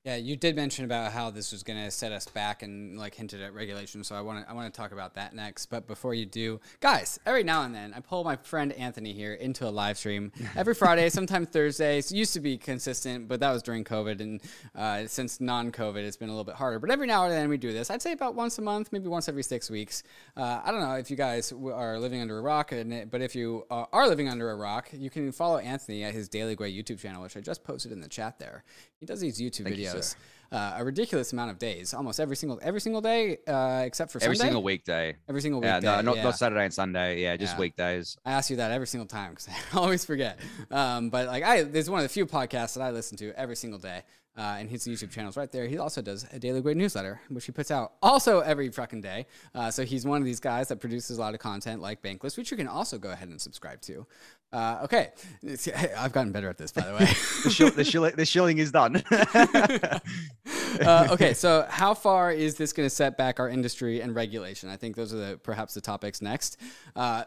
[0.05, 3.15] Yeah, you did mention about how this was going to set us back and like
[3.15, 4.03] hinted at regulation.
[4.03, 5.65] So I want to I want to talk about that next.
[5.65, 9.33] But before you do, guys, every now and then I pull my friend Anthony here
[9.33, 12.11] into a live stream every Friday, sometimes Thursdays.
[12.11, 14.41] It used to be consistent, but that was during COVID, and
[14.75, 16.77] uh, since non-COVID, it's been a little bit harder.
[16.77, 17.89] But every now and then we do this.
[17.89, 20.03] I'd say about once a month, maybe once every six weeks.
[20.37, 22.71] Uh, I don't know if you guys are living under a rock,
[23.09, 26.29] but if you uh, are living under a rock, you can follow Anthony at his
[26.29, 28.63] Daily Gwei YouTube channel, which I just posted in the chat there.
[28.99, 29.94] He does these YouTube Thank videos you,
[30.51, 34.23] uh, a ridiculous amount of days, almost every single every single day, uh, except for
[34.23, 34.49] every Sunday?
[34.49, 35.15] single weekday.
[35.27, 35.81] Every single weekday.
[35.83, 36.23] Yeah, no, not, yeah.
[36.23, 37.21] not Saturday and Sunday.
[37.21, 37.59] Yeah, just yeah.
[37.59, 38.17] weekdays.
[38.25, 40.39] I ask you that every single time because I always forget.
[40.71, 43.55] Um, but like I, there's one of the few podcasts that I listen to every
[43.55, 44.03] single day.
[44.37, 45.65] Uh, and his YouTube channel is right there.
[45.65, 49.27] He also does a Daily Gwei newsletter, which he puts out also every fucking day.
[49.53, 52.35] Uh, so he's one of these guys that produces a lot of content like Bankless,
[52.35, 54.05] which you can also go ahead and subscribe to.
[54.53, 55.09] Uh, okay,
[55.97, 56.99] I've gotten better at this, by the way.
[57.43, 59.03] the, shill, the, shill, the, shilling is done.
[60.81, 64.69] uh, okay, so how far is this going to set back our industry and regulation?
[64.69, 66.57] I think those are the, perhaps the topics next.
[66.95, 67.25] Uh,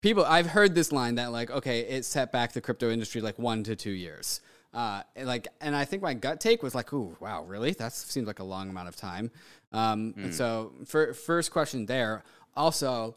[0.00, 3.38] people, I've heard this line that like, okay, it set back the crypto industry like
[3.38, 4.40] one to two years.
[4.72, 7.72] Uh, like, and I think my gut take was like, "Ooh, wow, really?
[7.72, 9.32] That seems like a long amount of time."
[9.72, 10.32] Um, mm.
[10.32, 12.22] So, for first question there.
[12.56, 13.16] Also,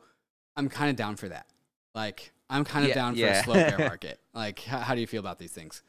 [0.55, 1.47] I'm kind of down for that.
[1.93, 3.39] Like, I'm kind of yeah, down for yeah.
[3.39, 4.19] a slow bear market.
[4.33, 5.83] Like, how, how do you feel about these things?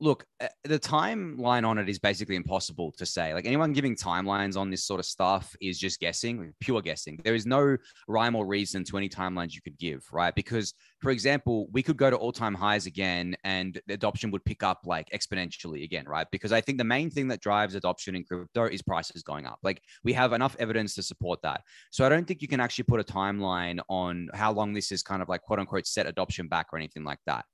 [0.00, 3.32] Look, uh, the timeline on it is basically impossible to say.
[3.32, 7.18] Like anyone giving timelines on this sort of stuff is just guessing, pure guessing.
[7.24, 7.76] There is no
[8.08, 10.34] rhyme or reason to any timelines you could give, right?
[10.34, 14.62] Because, for example, we could go to all time highs again and adoption would pick
[14.62, 16.26] up like exponentially again, right?
[16.30, 19.58] Because I think the main thing that drives adoption in crypto is prices going up.
[19.62, 21.62] Like we have enough evidence to support that.
[21.90, 25.02] So I don't think you can actually put a timeline on how long this is
[25.02, 27.44] kind of like quote unquote set adoption back or anything like that.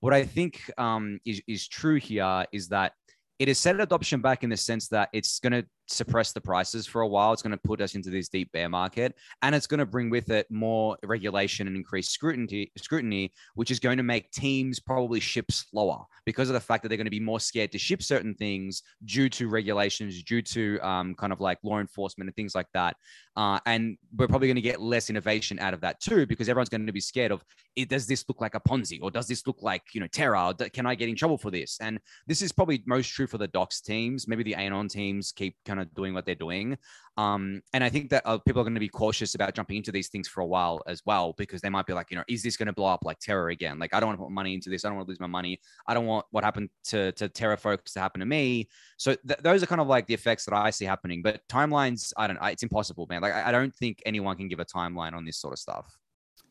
[0.00, 2.92] What I think um, is, is true here is that
[3.38, 6.86] it has set adoption back in the sense that it's going to suppress the prices
[6.86, 7.32] for a while.
[7.32, 10.10] It's going to put us into this deep bear market, and it's going to bring
[10.10, 15.20] with it more regulation and increased scrutiny, scrutiny, which is going to make teams probably
[15.20, 18.02] ship slower because of the fact that they're going to be more scared to ship
[18.02, 22.54] certain things due to regulations, due to um, kind of like law enforcement and things
[22.54, 22.96] like that.
[23.36, 26.68] Uh, and we're probably going to get less innovation out of that too, because everyone's
[26.68, 27.44] going to be scared of.
[27.88, 30.54] Does this look like a Ponzi, or does this look like you know Terra?
[30.72, 31.76] Can I get in trouble for this?
[31.80, 34.26] And this is probably most true for the Doxxed teams.
[34.26, 36.76] Maybe the Anon teams keep kind of doing what they're doing.
[37.16, 39.90] Um, and I think that uh, people are going to be cautious about jumping into
[39.90, 42.42] these things for a while as well, because they might be like, you know, is
[42.42, 43.78] this going to blow up like Terra again?
[43.78, 44.84] Like, I don't want to put money into this.
[44.84, 45.58] I don't want to lose my money.
[45.86, 48.68] I don't want what happened to, to Terra folks to happen to me.
[48.96, 51.22] So th- those are kind of like the effects that I see happening.
[51.22, 53.22] But timelines, I don't, know, it's impossible, man.
[53.22, 55.98] Like, I, I don't think anyone can give a timeline on this sort of stuff.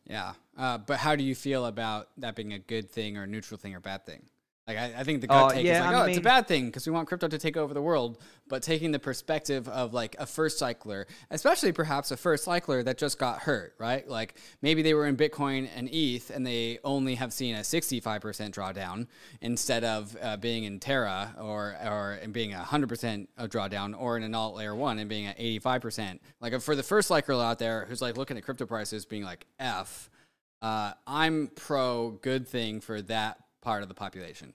[0.04, 0.34] Yeah.
[0.56, 3.58] Uh, but how do you feel about that being a good thing or a neutral
[3.58, 4.22] thing or bad thing?
[4.66, 6.18] Like I, I think the gut uh, take yeah, is like, I oh, mean, it's
[6.18, 8.18] a bad thing because we want crypto to take over the world.
[8.48, 12.98] But taking the perspective of like a first cycler, especially perhaps a first cycler that
[12.98, 14.08] just got hurt, right?
[14.08, 18.20] Like maybe they were in Bitcoin and ETH and they only have seen a 65%
[18.50, 19.06] drawdown
[19.40, 24.24] instead of uh, being in Terra or or being a 100% of drawdown or in
[24.24, 26.18] an alt layer one and being at 85%.
[26.40, 29.46] Like for the first cycler out there who's like looking at crypto prices being like
[29.60, 30.10] F,
[30.60, 34.54] uh, I'm pro good thing for that part of the population.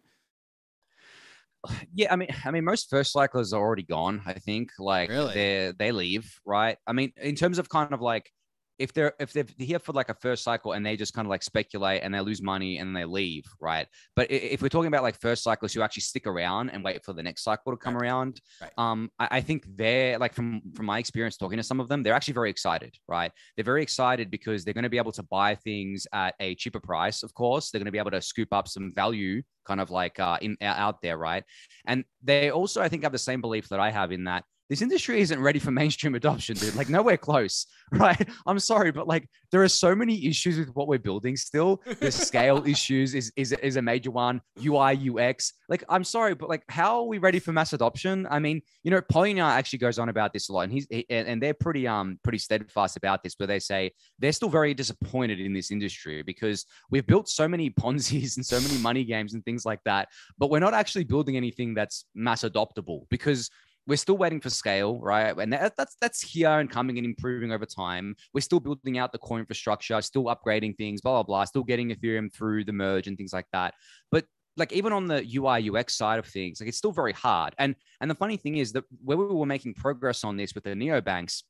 [1.94, 4.22] Yeah, I mean, I mean, most first cyclers are already gone.
[4.26, 5.34] I think, like, really?
[5.34, 6.78] they they leave, right?
[6.88, 8.32] I mean, in terms of kind of like
[8.82, 11.30] if they're if they're here for like a first cycle and they just kind of
[11.30, 13.88] like speculate and they lose money and they leave, right?
[14.16, 17.14] But if we're talking about like first cyclists who actually stick around and wait for
[17.14, 18.04] the next cycle to come right.
[18.04, 18.72] around, right.
[18.78, 22.02] um, I, I, think they're like from from my experience talking to some of them,
[22.02, 23.32] they're actually very excited, right?
[23.56, 26.80] They're very excited because they're going to be able to buy things at a cheaper
[26.80, 27.24] price.
[27.24, 30.20] Of course, they're going to be able to scoop up some value, kind of like
[30.20, 31.44] uh, in out there, right?
[31.86, 34.82] And they also, I think, have the same belief that I have in that this
[34.82, 36.76] industry isn't ready for mainstream adoption, dude.
[36.76, 38.26] Like nowhere close, right?
[38.48, 41.82] I'm sorry, but like there are so many issues with what we're building still.
[42.00, 44.40] The scale issues is, is is a major one.
[44.66, 45.52] UI UX.
[45.68, 48.26] Like I'm sorry, but like how are we ready for mass adoption?
[48.32, 51.06] I mean, you know, Polynya actually goes on about this a lot, and he's he,
[51.10, 55.42] and they're pretty um pretty steadfast about this, where they say they're still very disappointed
[55.42, 59.44] in this industry because we've built so many Ponzi's and so many money games and
[59.44, 60.08] things like that,
[60.38, 63.50] but we're not actually building anything that's mass adoptable because
[63.88, 65.36] we're still waiting for scale, right?
[65.38, 68.16] And that, that's that's here and coming and improving over time.
[68.34, 71.90] We're still building out the core infrastructure, still upgrading things, blah blah blah, still getting
[71.90, 73.74] Ethereum through the merge and things like that.
[74.12, 74.26] But
[74.58, 77.56] like even on the UI UX side of things, like it's still very hard.
[77.58, 80.66] And and the funny thing is that where we were making progress on this with
[80.66, 81.44] the neobanks,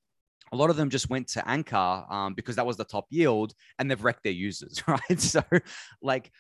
[0.51, 3.53] a lot of them just went to Anchor um, because that was the top yield,
[3.79, 5.19] and they've wrecked their users, right?
[5.19, 5.43] So
[6.01, 6.31] like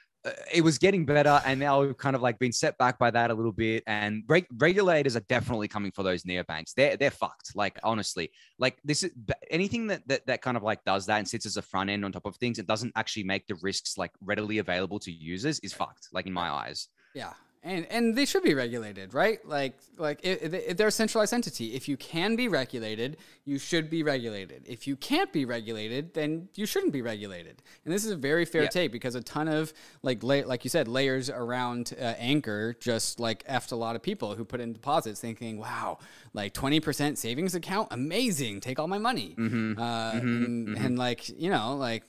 [0.53, 3.31] it was getting better and now we've kind of like been set back by that
[3.31, 7.55] a little bit and reg- regulators are definitely coming for those neobanks they're they're fucked
[7.55, 8.31] like honestly.
[8.59, 9.11] Like this is
[9.49, 12.05] anything that, that that kind of like does that and sits as a front end
[12.05, 15.59] on top of things it doesn't actually make the risks like readily available to users
[15.59, 16.87] is fucked like in my eyes.
[17.15, 19.39] Yeah and and they should be regulated, right?
[19.45, 21.75] Like like if, they're a centralized entity.
[21.75, 24.65] If you can be regulated, you should be regulated.
[24.67, 27.61] If you can't be regulated, then you shouldn't be regulated.
[27.85, 28.69] And this is a very fair yeah.
[28.69, 33.19] take because a ton of like la- like you said, layers around uh, Anchor just
[33.19, 35.99] like effed a lot of people who put in deposits, thinking, "Wow,
[36.33, 38.61] like twenty percent savings account, amazing!
[38.61, 39.79] Take all my money." Mm-hmm.
[39.79, 40.17] Uh, mm-hmm.
[40.17, 40.85] And, mm-hmm.
[40.85, 42.03] and, like you know, like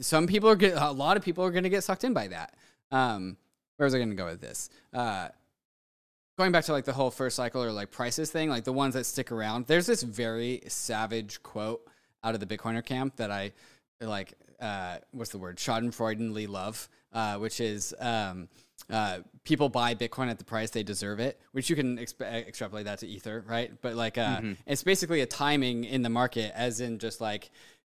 [0.00, 2.28] some people are get, a lot of people are going to get sucked in by
[2.28, 2.54] that.
[2.90, 3.36] Um,
[3.80, 4.68] where was I going to go with this?
[4.92, 5.28] Uh,
[6.36, 8.92] going back to like the whole first cycle or like prices thing, like the ones
[8.92, 9.68] that stick around.
[9.68, 11.80] There's this very savage quote
[12.22, 13.52] out of the Bitcoiner camp that I
[14.02, 14.34] like.
[14.60, 15.56] Uh, what's the word?
[15.56, 18.50] Schadenfreudenly love, uh, which is um,
[18.90, 22.84] uh, people buy Bitcoin at the price they deserve it, which you can exp- extrapolate
[22.84, 23.72] that to Ether, right?
[23.80, 24.52] But like, uh, mm-hmm.
[24.66, 27.50] it's basically a timing in the market, as in just like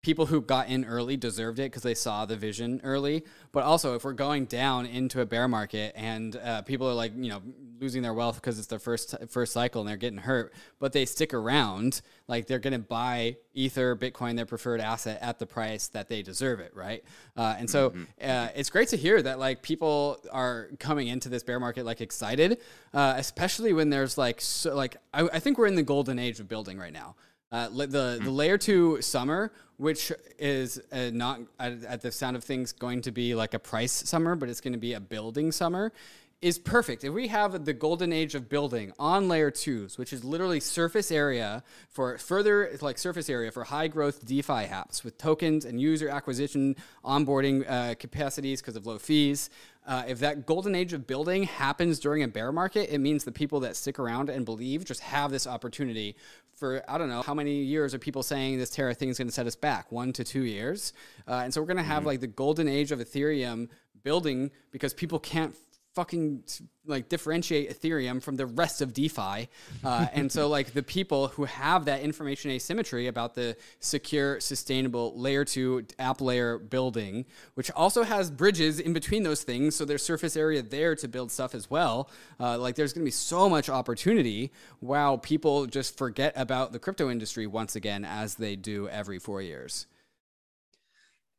[0.02, 3.24] people who got in early deserved it because they saw the vision early.
[3.52, 7.12] But also, if we're going down into a bear market and uh, people are like,
[7.16, 7.40] you know,
[7.80, 11.04] losing their wealth because it's their first first cycle and they're getting hurt, but they
[11.04, 15.86] stick around, like they're going to buy Ether, Bitcoin, their preferred asset at the price
[15.88, 17.04] that they deserve it, right?
[17.36, 18.02] Uh, and so mm-hmm.
[18.22, 22.00] uh, it's great to hear that like people are coming into this bear market like
[22.00, 22.58] excited,
[22.92, 26.40] uh, especially when there's like so like I, I think we're in the golden age
[26.40, 27.14] of building right now.
[27.52, 28.28] Uh, the the hmm.
[28.28, 33.34] layer two summer, which is not at, at, the sound of things going to be
[33.34, 35.92] like a price summer, but it's going to be a building summer,
[36.40, 37.04] is perfect.
[37.04, 41.12] If we have the golden age of building on layer twos, which is literally surface
[41.12, 46.08] area for further like surface area for high growth DeFi apps with tokens and user
[46.08, 49.50] acquisition onboarding uh, capacities because of low fees.
[49.86, 53.32] Uh, if that golden age of building happens during a bear market, it means the
[53.32, 56.16] people that stick around and believe just have this opportunity
[56.62, 59.26] for I don't know how many years are people saying this Terra thing is going
[59.26, 60.92] to set us back one to two years,
[61.26, 62.06] uh, and so we're going to have mm-hmm.
[62.06, 63.68] like the golden age of Ethereum
[64.04, 65.56] building because people can't
[65.94, 66.42] fucking
[66.84, 69.48] like differentiate Ethereum from the rest of DeFi.
[69.84, 75.18] Uh, and so like the people who have that information asymmetry about the secure, sustainable
[75.18, 77.24] layer two app layer building,
[77.54, 79.76] which also has bridges in between those things.
[79.76, 82.10] So there's surface area there to build stuff as well.
[82.40, 86.78] Uh, like there's going to be so much opportunity while people just forget about the
[86.78, 89.86] crypto industry once again, as they do every four years.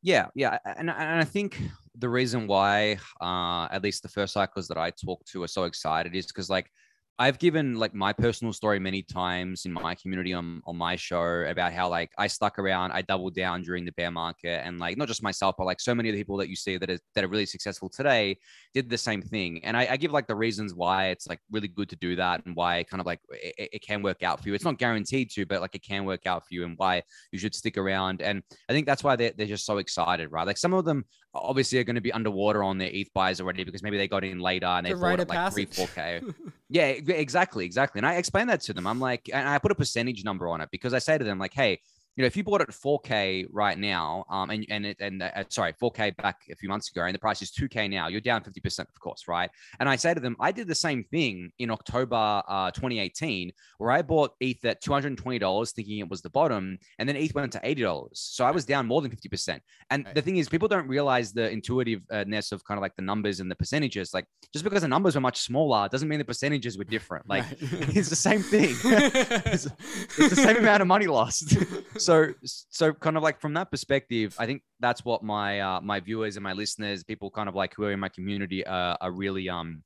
[0.04, 1.58] Yeah, yeah, and, and I think
[1.96, 5.64] the reason why, uh, at least the first cycles that I talk to are so
[5.64, 6.70] excited is because like
[7.16, 11.44] I've given like my personal story many times in my community on, on my show
[11.48, 14.96] about how like I stuck around, I doubled down during the bear market, and like
[14.96, 16.98] not just myself, but like so many of the people that you see that are
[17.14, 18.36] that are really successful today
[18.74, 19.64] did the same thing.
[19.64, 22.44] And I, I give like the reasons why it's like really good to do that
[22.46, 24.54] and why kind of like it, it, can work out for you.
[24.54, 27.38] It's not guaranteed to, but like it can work out for you and why you
[27.38, 28.22] should stick around.
[28.22, 30.46] And I think that's why they're, they're just so excited, right?
[30.46, 31.04] Like some of them
[31.34, 34.24] obviously are going to be underwater on their ETH buys already because maybe they got
[34.24, 36.20] in later and they the bought it like three, four K.
[36.68, 37.98] yeah, exactly, exactly.
[37.98, 38.86] And I explain that to them.
[38.86, 41.38] I'm like, and I put a percentage number on it because I say to them,
[41.38, 41.80] like, hey,
[42.16, 45.22] you know, if you bought it at 4K right now, um, and and it, and
[45.22, 48.20] uh, sorry, 4K back a few months ago, and the price is 2K now, you're
[48.20, 49.50] down 50%, of course, right?
[49.80, 53.90] And I say to them, I did the same thing in October uh, 2018, where
[53.90, 57.60] I bought ETH at $220, thinking it was the bottom, and then ETH went to
[57.60, 58.08] $80.
[58.12, 59.58] So I was down more than 50%.
[59.90, 60.14] And right.
[60.14, 63.50] the thing is, people don't realize the intuitiveness of kind of like the numbers and
[63.50, 64.14] the percentages.
[64.14, 67.28] Like just because the numbers were much smaller doesn't mean the percentages were different.
[67.28, 67.56] Like right.
[67.96, 68.76] it's the same thing.
[68.84, 69.66] it's,
[70.18, 71.56] it's the same amount of money lost
[72.04, 76.00] so so kind of like from that perspective i think that's what my uh, my
[76.00, 79.12] viewers and my listeners people kind of like who are in my community uh, are
[79.12, 79.82] really um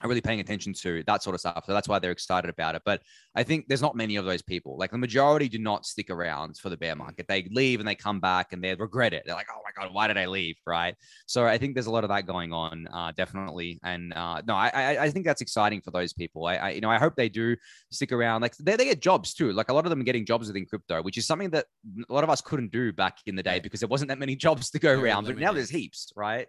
[0.00, 1.64] are really paying attention to that sort of stuff.
[1.66, 2.82] So that's why they're excited about it.
[2.84, 3.02] But
[3.34, 4.76] I think there's not many of those people.
[4.78, 7.26] Like the majority do not stick around for the bear market.
[7.28, 9.24] They leave and they come back and they regret it.
[9.26, 10.56] They're like, oh my God, why did I leave?
[10.66, 10.94] Right.
[11.26, 13.80] So I think there's a lot of that going on, uh, definitely.
[13.82, 16.46] And uh, no, I, I, I think that's exciting for those people.
[16.46, 17.56] I, I, you know, I hope they do
[17.90, 18.42] stick around.
[18.42, 19.52] Like they, they get jobs too.
[19.52, 21.66] Like a lot of them are getting jobs within crypto, which is something that
[22.08, 24.36] a lot of us couldn't do back in the day because there wasn't that many
[24.48, 25.24] jobs to go around.
[25.24, 26.46] But now there's heaps, right?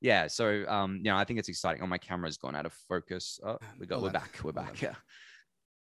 [0.00, 1.82] Yeah, so um, you know, I think it's exciting.
[1.82, 3.40] Oh, my camera's gone out of focus.
[3.44, 4.80] Oh, we got, we're back, we're back.
[4.80, 4.94] Yeah.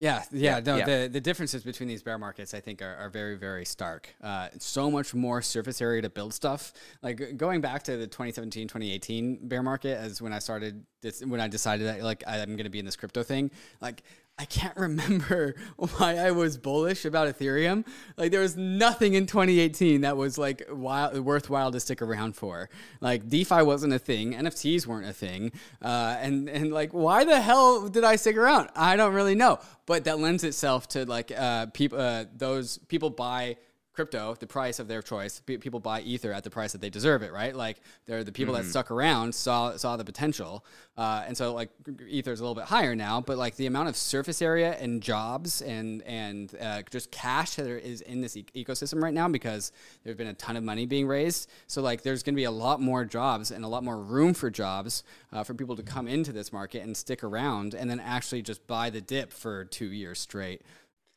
[0.00, 0.84] Yeah, yeah, yeah no, yeah.
[0.86, 4.08] the the differences between these bear markets, I think, are, are very, very stark.
[4.22, 6.72] Uh, so much more surface area to build stuff.
[7.02, 11.38] Like going back to the 2017, 2018 bear market, as when I started, this, when
[11.38, 13.50] I decided that like I'm going to be in this crypto thing,
[13.82, 14.02] like
[14.40, 17.86] I can't remember why I was bullish about Ethereum.
[18.16, 22.70] Like there was nothing in 2018 that was like wild, worthwhile to stick around for.
[23.02, 27.38] Like DeFi wasn't a thing, NFTs weren't a thing, uh, and and like why the
[27.38, 28.70] hell did I stick around?
[28.74, 33.10] I don't really know, but that lends itself to like uh, people uh, those people
[33.10, 33.58] buy
[33.92, 35.40] crypto, the price of their choice.
[35.40, 37.54] people buy Ether at the price that they deserve it, right?
[37.54, 38.62] Like they're the people mm-hmm.
[38.62, 40.64] that stuck around saw saw the potential,
[40.96, 41.70] uh, and so like
[42.08, 45.60] Ether's a little bit higher now, but like the amount of surface area and jobs
[45.62, 49.72] and and uh, just cash that is in this e- ecosystem right now because
[50.04, 51.50] there's been a ton of money being raised.
[51.66, 54.34] So like there's going to be a lot more jobs and a lot more room
[54.34, 58.00] for jobs uh, for people to come into this market and stick around, and then
[58.00, 60.62] actually just buy the dip for two years straight.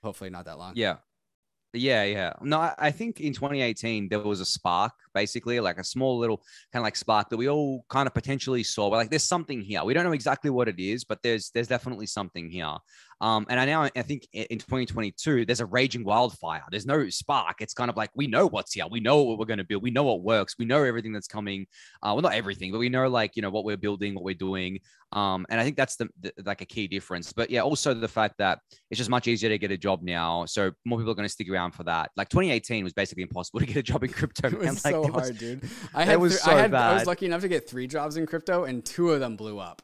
[0.03, 0.74] Hopefully not that long.
[0.76, 0.97] Yeah.
[1.76, 2.34] Yeah, yeah.
[2.41, 6.38] No, I think in 2018 there was a spark, basically, like a small little
[6.71, 8.91] kind of like spark that we all kind of potentially saw.
[8.91, 9.84] We're like, there's something here.
[9.84, 12.78] We don't know exactly what it is, but there's there's definitely something here.
[13.24, 16.61] Um, and I now I think in 2022 there's a raging wildfire.
[16.69, 17.61] There's no spark.
[17.61, 18.84] It's kind of like we know what's here.
[18.91, 19.82] We know what we're going to build.
[19.82, 20.55] We know what works.
[20.59, 21.65] We know everything that's coming.
[22.01, 24.34] Uh, well, not everything, but we know like you know what we're building, what we're
[24.34, 24.80] doing.
[25.13, 27.32] Um, and I think that's the, the like a key difference.
[27.32, 28.59] But yeah, also the fact that
[28.91, 31.34] it's just much easier to get a job now, so more people are going to
[31.34, 32.11] stick around for that.
[32.17, 34.47] Like 2018 was basically impossible to get a job in crypto.
[34.49, 35.69] it was like, so was, hard, dude.
[35.95, 38.17] I had, was th- so I, had I was lucky enough to get three jobs
[38.17, 39.82] in crypto, and two of them blew up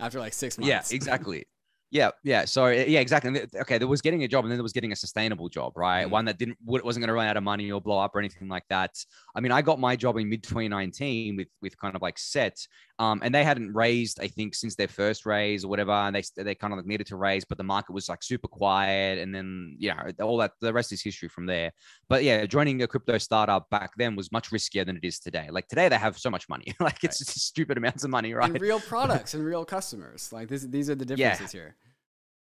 [0.00, 0.68] after like six months.
[0.68, 1.46] Yeah, exactly.
[1.90, 2.44] Yeah, yeah.
[2.44, 3.46] So yeah, exactly.
[3.54, 6.06] Okay, there was getting a job, and then there was getting a sustainable job, right?
[6.06, 6.10] Mm.
[6.10, 8.48] One that didn't wasn't going to run out of money or blow up or anything
[8.48, 8.90] like that.
[9.36, 12.58] I mean, I got my job in mid 2019 with with kind of like set,
[12.98, 16.22] um, and they hadn't raised, I think, since their first raise or whatever, and they
[16.36, 19.32] they kind of like needed to raise, but the market was like super quiet, and
[19.32, 20.52] then you know all that.
[20.60, 21.70] The rest is history from there.
[22.08, 25.48] But yeah, joining a crypto startup back then was much riskier than it is today.
[25.50, 27.26] Like today, they have so much money, like it's right.
[27.26, 28.50] just stupid amounts of money, right?
[28.50, 30.32] And real products and real customers.
[30.32, 31.60] Like this, these are the differences yeah.
[31.60, 31.76] here.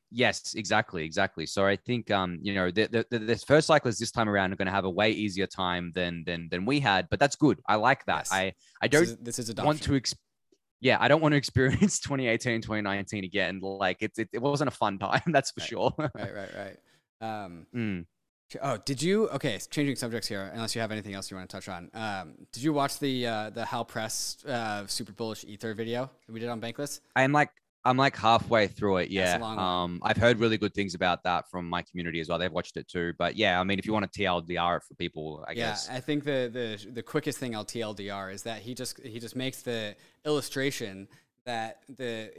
[0.09, 1.45] Yes, exactly, exactly.
[1.45, 4.55] So I think um, you know, the, the, the first cyclists this time around are
[4.55, 7.59] going to have a way easier time than than than we had, but that's good.
[7.67, 8.27] I like that.
[8.29, 8.31] Yes.
[8.31, 10.15] I I don't this is, this is want to ex-
[10.79, 13.59] yeah, I don't want to experience 2018, 2019 again.
[13.61, 15.69] Like it, it, it wasn't a fun time, that's for right.
[15.69, 15.93] sure.
[15.99, 17.43] right, right, right.
[17.43, 18.05] Um, mm.
[18.61, 19.27] Oh, did you?
[19.29, 20.49] Okay, changing subjects here.
[20.53, 21.91] Unless you have anything else you want to touch on.
[21.93, 26.31] Um, did you watch the uh, the Hal Press uh, super bullish ether video that
[26.31, 27.01] we did on Bankless?
[27.13, 27.49] I'm like
[27.87, 29.09] I'm like halfway through it.
[29.09, 29.39] Yeah.
[29.41, 32.37] Um, I've heard really good things about that from my community as well.
[32.37, 33.13] They've watched it too.
[33.17, 35.87] But yeah, I mean, if you want to TLDR it for people, I guess.
[35.87, 35.97] yeah, guess.
[35.97, 39.37] I think the the the quickest thing I'll TLDR is that he just he just
[39.37, 41.07] makes the illustration
[41.45, 42.29] that the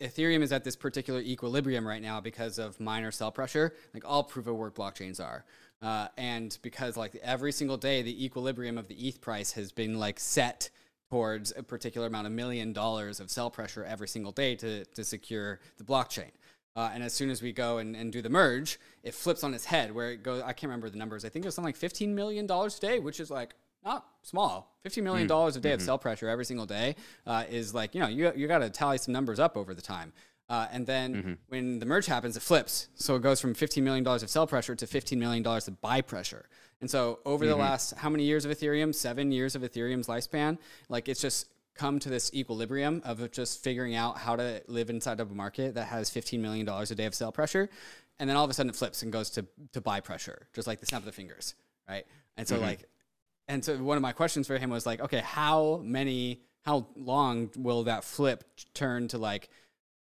[0.00, 4.22] Ethereum is at this particular equilibrium right now because of miner sell pressure, like all
[4.22, 5.44] proof of work blockchains are.
[5.82, 9.98] Uh, and because like every single day the equilibrium of the ETH price has been
[9.98, 10.70] like set
[11.10, 15.04] towards a particular amount of million dollars of sell pressure every single day to, to
[15.04, 16.30] secure the blockchain.
[16.76, 19.54] Uh, and as soon as we go and, and do the merge, it flips on
[19.54, 20.42] its head where it goes.
[20.42, 21.24] I can't remember the numbers.
[21.24, 24.76] I think it was something like $15 million a day, which is like not small.
[24.84, 25.56] $15 million mm.
[25.56, 25.74] a day mm-hmm.
[25.74, 26.96] of sell pressure every single day
[27.26, 29.82] uh, is like, you know, you, you got to tally some numbers up over the
[29.82, 30.12] time.
[30.48, 31.32] Uh, and then mm-hmm.
[31.48, 32.88] when the merge happens, it flips.
[32.94, 36.46] So it goes from $15 million of sell pressure to $15 million of buy pressure.
[36.80, 37.52] And so over mm-hmm.
[37.52, 38.94] the last how many years of Ethereum?
[38.94, 40.58] Seven years of Ethereum's lifespan.
[40.88, 45.18] Like it's just come to this equilibrium of just figuring out how to live inside
[45.18, 47.68] of a market that has $15 million a day of sell pressure.
[48.18, 50.68] And then all of a sudden it flips and goes to, to buy pressure, just
[50.68, 51.54] like the snap of the fingers.
[51.88, 52.06] Right.
[52.36, 52.64] And so mm-hmm.
[52.64, 52.84] like,
[53.48, 57.50] and so one of my questions for him was like, okay, how many, how long
[57.56, 59.50] will that flip turn to like,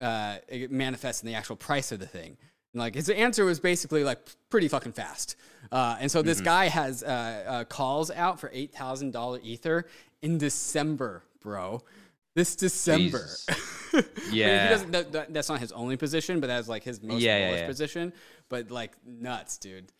[0.02, 0.38] uh,
[0.68, 2.36] manifest in the actual price of the thing?
[2.72, 4.18] And like his answer was basically like
[4.50, 5.36] pretty fucking fast.
[5.70, 6.44] Uh, and so this mm-hmm.
[6.44, 9.86] guy has uh, uh, calls out for eight thousand dollar ether
[10.22, 11.82] in December, bro.
[12.34, 13.28] This December.
[13.52, 13.58] yeah,
[13.92, 14.92] I mean, he doesn't.
[14.92, 17.60] That, that, that's not his only position, but that's like his most yeah, bullish yeah,
[17.60, 17.66] yeah.
[17.66, 18.12] position.
[18.48, 19.92] But like nuts, dude.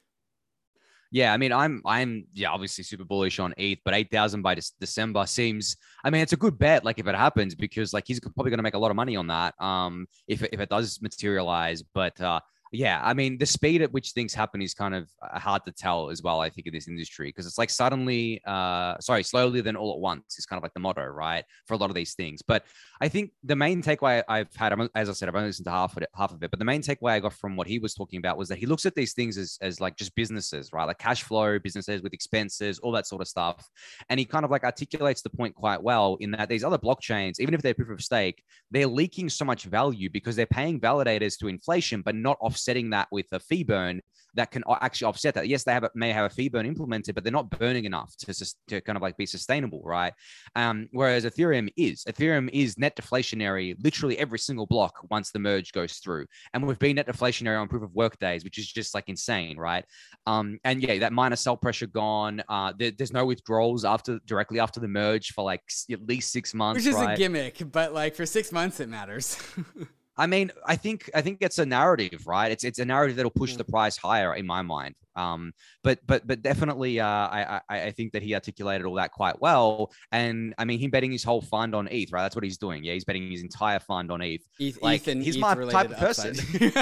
[1.14, 4.54] Yeah, I mean, I'm I'm yeah, obviously super bullish on ETH, but eight thousand by
[4.80, 5.76] December seems.
[6.02, 6.86] I mean, it's a good bet.
[6.86, 9.14] Like if it happens, because like he's probably going to make a lot of money
[9.16, 9.54] on that.
[9.62, 12.40] Um, if if it does materialize, but uh,
[12.74, 15.72] yeah, I mean, the speed at which things happen is kind of uh, hard to
[15.72, 16.40] tell as well.
[16.40, 19.98] I think in this industry because it's like suddenly, uh, sorry, slowly then all at
[19.98, 22.40] once is kind of like the motto, right, for a lot of these things.
[22.40, 22.64] But
[23.02, 25.94] I think the main takeaway I've had, as I said, I've only listened to half
[25.98, 27.92] of it, half of it, but the main takeaway I got from what he was
[27.92, 30.84] talking about was that he looks at these things as as like just businesses, right,
[30.84, 33.68] like cash flow businesses with expenses, all that sort of stuff,
[34.08, 37.38] and he kind of like articulates the point quite well in that these other blockchains,
[37.38, 41.38] even if they're proof of stake, they're leaking so much value because they're paying validators
[41.38, 44.00] to inflation, but not off offsetting that with a fee burn
[44.34, 45.48] that can actually offset that.
[45.48, 48.16] Yes, they have a, may have a fee burn implemented, but they're not burning enough
[48.16, 50.14] to, to kind of like be sustainable, right?
[50.56, 52.04] Um, whereas Ethereum is.
[52.04, 56.24] Ethereum is net deflationary literally every single block once the merge goes through.
[56.54, 59.58] And we've been net deflationary on proof of work days, which is just like insane,
[59.58, 59.84] right?
[60.26, 62.42] Um, and yeah, that miner sell pressure gone.
[62.48, 66.54] Uh, there, there's no withdrawals after directly after the merge for like at least six
[66.54, 67.12] months, which is right?
[67.12, 69.36] a gimmick, but like for six months it matters.
[70.16, 72.52] I mean, I think I think it's a narrative, right?
[72.52, 73.70] It's it's a narrative that'll push the mm.
[73.70, 74.94] price higher in my mind.
[75.16, 75.52] Um,
[75.82, 79.40] but but but definitely, uh, I, I I think that he articulated all that quite
[79.40, 79.90] well.
[80.10, 82.22] And I mean, him betting his whole fund on ETH, right?
[82.22, 82.84] That's what he's doing.
[82.84, 84.42] Yeah, he's betting his entire fund on ETH.
[84.58, 86.34] ETH like he's ETH my type of person.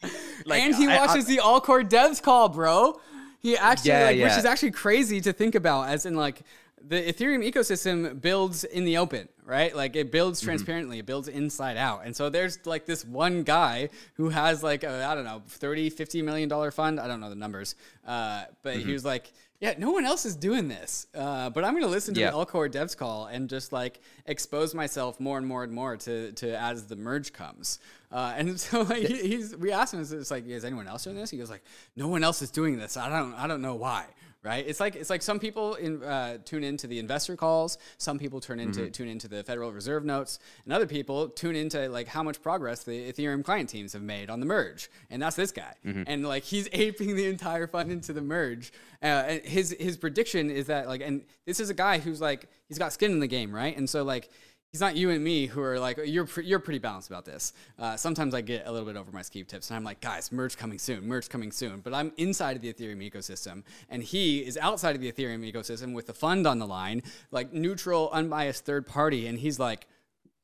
[0.46, 3.00] like, and he watches I, I, the all core devs call, bro.
[3.40, 4.24] He actually, yeah, like, yeah.
[4.24, 6.42] which is actually crazy to think about, as in like
[6.86, 9.74] the Ethereum ecosystem builds in the open, right?
[9.74, 10.48] Like it builds mm-hmm.
[10.48, 11.00] transparently, mm-hmm.
[11.00, 12.02] it builds inside out.
[12.04, 16.22] And so there's like this one guy who has like I don't know, 30, 50
[16.22, 17.00] million dollar fund.
[17.00, 17.74] I don't know the numbers.
[18.06, 18.86] Uh, but mm-hmm.
[18.86, 21.08] he was like, yeah, no one else is doing this.
[21.14, 22.30] Uh, but I'm going to listen to yeah.
[22.30, 26.30] the All Devs call and just like expose myself more and more and more to,
[26.32, 27.80] to as the merge comes.
[28.12, 31.30] Uh, and so like he's, we asked him, it's like, is anyone else doing this?
[31.30, 31.64] He goes like,
[31.96, 32.96] no one else is doing this.
[32.96, 34.06] I don't, I don't know why
[34.48, 34.64] right?
[34.66, 38.40] It's like it's like some people in, uh, tune into the investor calls, some people
[38.40, 38.90] turn into mm-hmm.
[38.90, 42.82] tune into the Federal Reserve notes, and other people tune into like how much progress
[42.82, 46.04] the Ethereum client teams have made on the merge, and that's this guy, mm-hmm.
[46.06, 48.72] and like he's aping the entire fund into the merge.
[49.02, 52.48] Uh, and his his prediction is that like, and this is a guy who's like
[52.68, 53.76] he's got skin in the game, right?
[53.76, 54.30] And so like
[54.72, 57.52] he's not you and me who are like you're pre- you're pretty balanced about this.
[57.78, 60.30] Uh, sometimes I get a little bit over my ski tips, and I'm like, guys,
[60.30, 61.80] merge coming soon, merge coming soon.
[61.80, 65.94] But I'm inside of the Ethereum ecosystem, and he is outside of the Ethereum ecosystem
[65.94, 69.86] with the fund on the line, like neutral, unbiased third party, and he's like,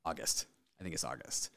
[0.05, 0.47] August.
[0.81, 1.51] I think it's August.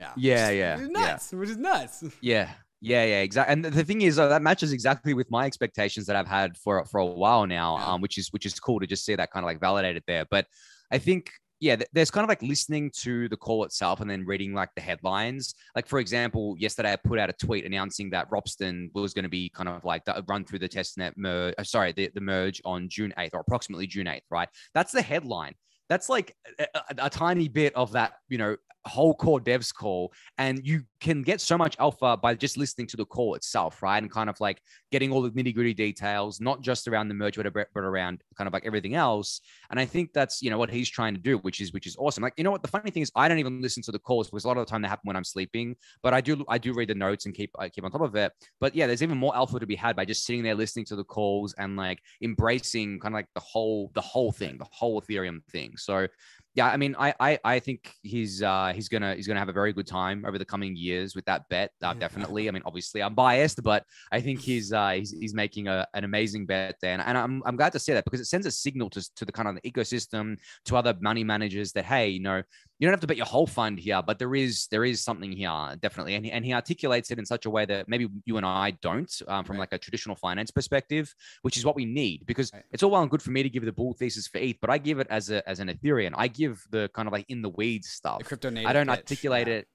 [0.00, 0.12] Yeah.
[0.16, 1.32] Yeah, Which is- yeah, which is nuts.
[1.32, 2.04] Which is nuts.
[2.20, 2.50] Yeah.
[2.80, 3.52] Yeah, yeah, exactly.
[3.54, 6.84] And the thing is, uh, that matches exactly with my expectations that I've had for
[6.84, 7.86] for a while now, Yeah.
[7.94, 10.24] um, which is which is cool to just see that kind of like validated there.
[10.30, 10.46] But
[10.92, 14.24] I think, yeah, th- there's kind of like listening to the call itself and then
[14.24, 15.54] reading like the headlines.
[15.74, 19.28] Like for example, yesterday I put out a tweet announcing that Ropsten was going to
[19.28, 21.54] be kind of like the, run through the testnet merge.
[21.58, 24.48] Uh, sorry, the, the merge on June 8th or approximately June 8th, right?
[24.74, 25.54] That's the headline.
[25.88, 28.56] That's like a, a- a tiny bit of that, you know,
[28.88, 32.96] whole core devs call and you can get so much alpha by just listening to
[32.96, 34.02] the call itself right?
[34.02, 37.36] And kind of like getting all the nitty gritty details not just around the merge
[37.36, 39.40] but, but around kind of like everything else.
[39.70, 41.96] And i think that's you know what he's trying to do which is which is
[41.98, 42.22] awesome.
[42.22, 42.62] Like you know what?
[42.62, 44.66] The funny thing is i don't even listen to the calls because a lot of
[44.66, 47.26] the time they happen when i'm sleeping but i do i do read the notes
[47.26, 48.32] and keep i keep on top of it.
[48.60, 50.96] But yeah there's even more alpha to be had by just sitting there listening to
[50.96, 55.00] the calls and like embracing kind of like the whole the whole thing the whole
[55.00, 55.76] ethereum thing.
[55.76, 56.06] So
[56.54, 59.52] yeah, I mean, I I, I think he's uh, he's gonna he's gonna have a
[59.52, 61.70] very good time over the coming years with that bet.
[61.82, 62.00] Uh, Yeah.
[62.00, 62.48] definitely.
[62.48, 66.04] I mean, obviously, I'm biased, but I think he's uh, he's, he's making a, an
[66.04, 68.50] amazing bet there, and, and I'm, I'm glad to see that because it sends a
[68.50, 72.20] signal to to the kind of the ecosystem to other money managers that hey, you
[72.20, 72.42] know,
[72.78, 75.32] you don't have to bet your whole fund here, but there is there is something
[75.32, 78.36] here definitely, and he, and he articulates it in such a way that maybe you
[78.36, 79.60] and I don't um, from Right.
[79.60, 81.12] like a traditional finance perspective,
[81.42, 82.62] which is what we need because Right.
[82.72, 84.70] it's all well and good for me to give the bull thesis for ETH, but
[84.70, 86.12] I give it as a as an Ethereum.
[86.16, 88.18] I give the kind of like in the weeds stuff.
[88.18, 88.70] The crypto native.
[88.70, 89.54] I don't pitch, articulate yeah.
[89.54, 89.68] it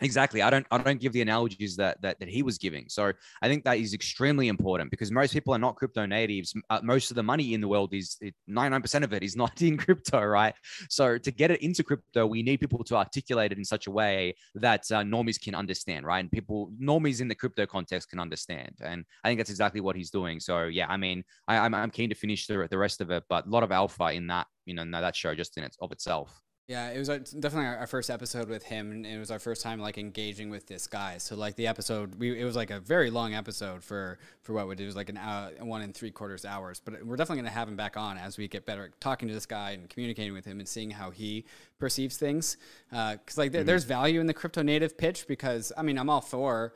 [0.00, 0.42] exactly.
[0.42, 2.86] I don't I don't give the analogies that that that he was giving.
[2.88, 6.54] So I think that is extremely important because most people are not crypto natives.
[6.68, 9.36] Uh, most of the money in the world is ninety nine percent of it is
[9.36, 10.54] not in crypto, right?
[10.88, 13.90] So to get it into crypto, we need people to articulate it in such a
[13.90, 16.20] way that uh, normies can understand, right?
[16.20, 18.76] And people normies in the crypto context can understand.
[18.82, 20.40] And I think that's exactly what he's doing.
[20.40, 23.24] So yeah, I mean, I, I'm I'm keen to finish the the rest of it,
[23.28, 25.92] but a lot of alpha in that you know that show just in it of
[25.92, 26.40] itself.
[26.70, 29.40] Yeah, it was uh, definitely our, our first episode with him, and it was our
[29.40, 31.18] first time like engaging with this guy.
[31.18, 34.68] So like the episode, we it was like a very long episode for for what
[34.68, 34.84] we did.
[34.84, 36.78] It was like an hour, one and three quarters hours.
[36.78, 39.34] But we're definitely gonna have him back on as we get better at talking to
[39.34, 41.44] this guy and communicating with him and seeing how he
[41.80, 42.56] perceives things.
[42.88, 46.20] Because like there, there's value in the crypto native pitch because I mean I'm all
[46.20, 46.72] for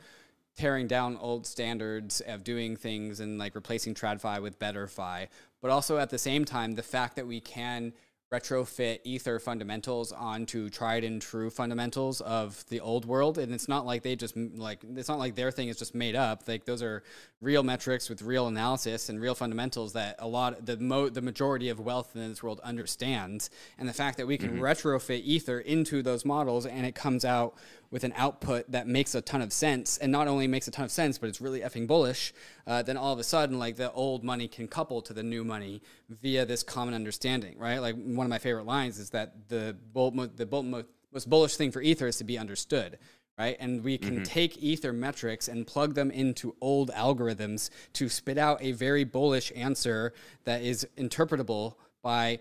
[0.57, 5.29] tearing down old standards of doing things and like replacing TradFi with BetterFi,
[5.63, 7.93] but also at the same time, the fact that we can
[8.33, 13.39] retrofit ether fundamentals onto tried and true fundamentals of the old world.
[13.39, 16.17] And it's not like they just like it's not like their thing is just made
[16.17, 16.43] up.
[16.49, 17.03] Like those are
[17.41, 21.69] real metrics with real analysis and real fundamentals that a lot the mo- the majority
[21.69, 23.51] of wealth in this world understands.
[23.79, 24.63] And the fact that we can mm-hmm.
[24.63, 27.55] retrofit ether into those models and it comes out
[27.95, 30.85] with an output that makes a ton of sense and not only makes a ton
[30.85, 32.35] of sense but it's really effing bullish
[32.67, 35.45] uh, then all of a sudden like the old money can couple to the new
[35.45, 37.79] money via this common understanding right?
[37.79, 41.71] Like one of my favorite lines is that the bull, the bull, most bullish thing
[41.71, 42.99] for ether is to be understood
[43.39, 43.57] right?
[43.61, 48.61] And we can take ether metrics and plug them into old algorithms to spit out
[48.61, 50.13] a very bullish answer
[50.45, 52.41] that is interpretable by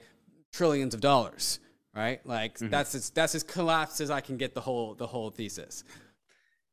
[0.52, 1.60] trillions of dollars
[1.96, 2.26] right?
[2.26, 2.70] Like mm-hmm.
[2.70, 5.84] that's as that's as collapsed as i can get the whole the whole thesis.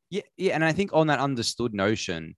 [0.09, 2.35] Yeah, yeah, and I think on that understood notion,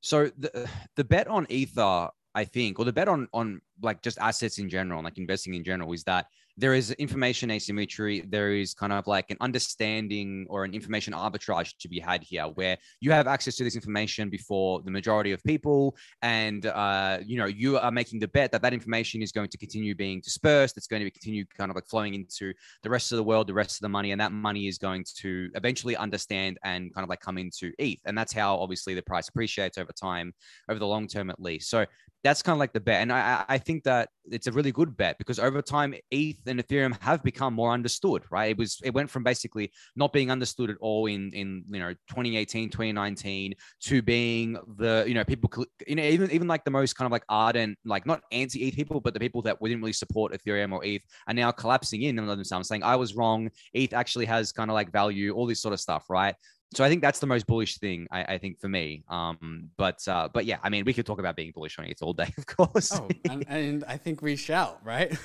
[0.00, 4.18] so the the bet on ether, I think, or the bet on on like just
[4.18, 6.26] assets in general, like investing in general, is that
[6.56, 8.20] there is information asymmetry.
[8.28, 12.44] There is kind of like an understanding or an information arbitrage to be had here,
[12.44, 17.36] where you have access to this information before the majority of people, and uh, you
[17.36, 20.76] know you are making the bet that that information is going to continue being dispersed.
[20.76, 22.52] It's going to continue kind of like flowing into
[22.82, 25.04] the rest of the world, the rest of the money, and that money is going
[25.16, 28.00] to eventually understand and kind of like come into ETH.
[28.04, 30.32] And that's how obviously the price appreciates over time,
[30.68, 31.68] over the long term at least.
[31.68, 31.84] So
[32.24, 33.02] that's kind of like the bet.
[33.02, 36.58] And I, I think that it's a really good bet because over time, ETH and
[36.58, 38.50] Ethereum have become more understood, right?
[38.52, 41.92] It was it went from basically not being understood at all in in you know
[42.08, 45.50] 2018, 2019 to being the you know people
[45.86, 48.74] you know even even like the most kind of like ardent like not anti ETH
[48.74, 52.18] people, but the people that didn't really support Ethereum or ETH are now collapsing in
[52.18, 53.50] and themselves saying I was wrong.
[53.74, 56.34] ETH actually has kind of like value, all this sort of stuff, right?
[56.72, 59.04] So I think that's the most bullish thing I, I think for me.
[59.08, 62.02] Um, but uh, but yeah, I mean, we could talk about being bullish on ETH
[62.02, 62.92] all day, of course.
[62.92, 65.16] oh and, and i think we shall right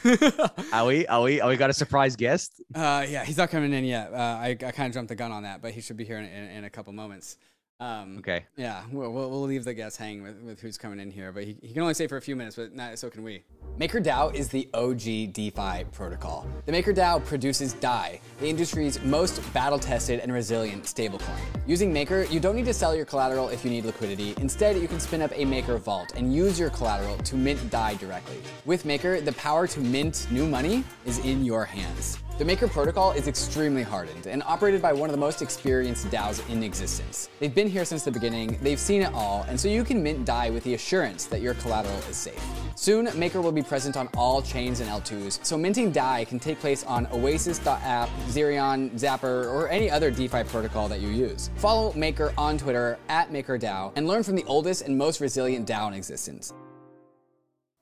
[0.73, 1.07] are we?
[1.07, 1.41] Are we?
[1.41, 2.61] Are we got a surprise guest?
[2.73, 4.13] Uh, yeah, he's not coming in yet.
[4.13, 6.17] Uh, I, I kind of jumped the gun on that, but he should be here
[6.17, 7.37] in, in, in a couple moments.
[7.79, 8.45] Um, Okay.
[8.57, 11.45] Yeah, we'll, we'll, we'll leave the guest hanging with, with who's coming in here, but
[11.45, 13.43] he, he can only stay for a few minutes, but not, so can we.
[13.79, 16.45] MakerDAO is the OG DeFi protocol.
[16.65, 21.39] The MakerDAO produces DAI, the industry's most battle-tested and resilient stablecoin.
[21.65, 24.33] Using Maker, you don't need to sell your collateral if you need liquidity.
[24.37, 27.95] Instead, you can spin up a Maker vault and use your collateral to mint DAI
[27.95, 28.41] directly.
[28.65, 32.19] With Maker, the power to mint new money is in your hands.
[32.39, 36.49] The Maker protocol is extremely hardened and operated by one of the most experienced DAOs
[36.49, 37.27] in existence.
[37.37, 40.23] They've been here since the beginning, they've seen it all, and so you can mint
[40.23, 42.41] DAI with the assurance that your collateral is safe.
[42.75, 46.61] Soon, Maker will be present on all chains and L2s, so minting DAI can take
[46.61, 51.49] place on Oasis.app, Zerion, Zapper, or any other DeFi protocol that you use.
[51.57, 55.89] Follow Maker on Twitter at MakerDAO and learn from the oldest and most resilient DAO
[55.89, 56.53] in existence.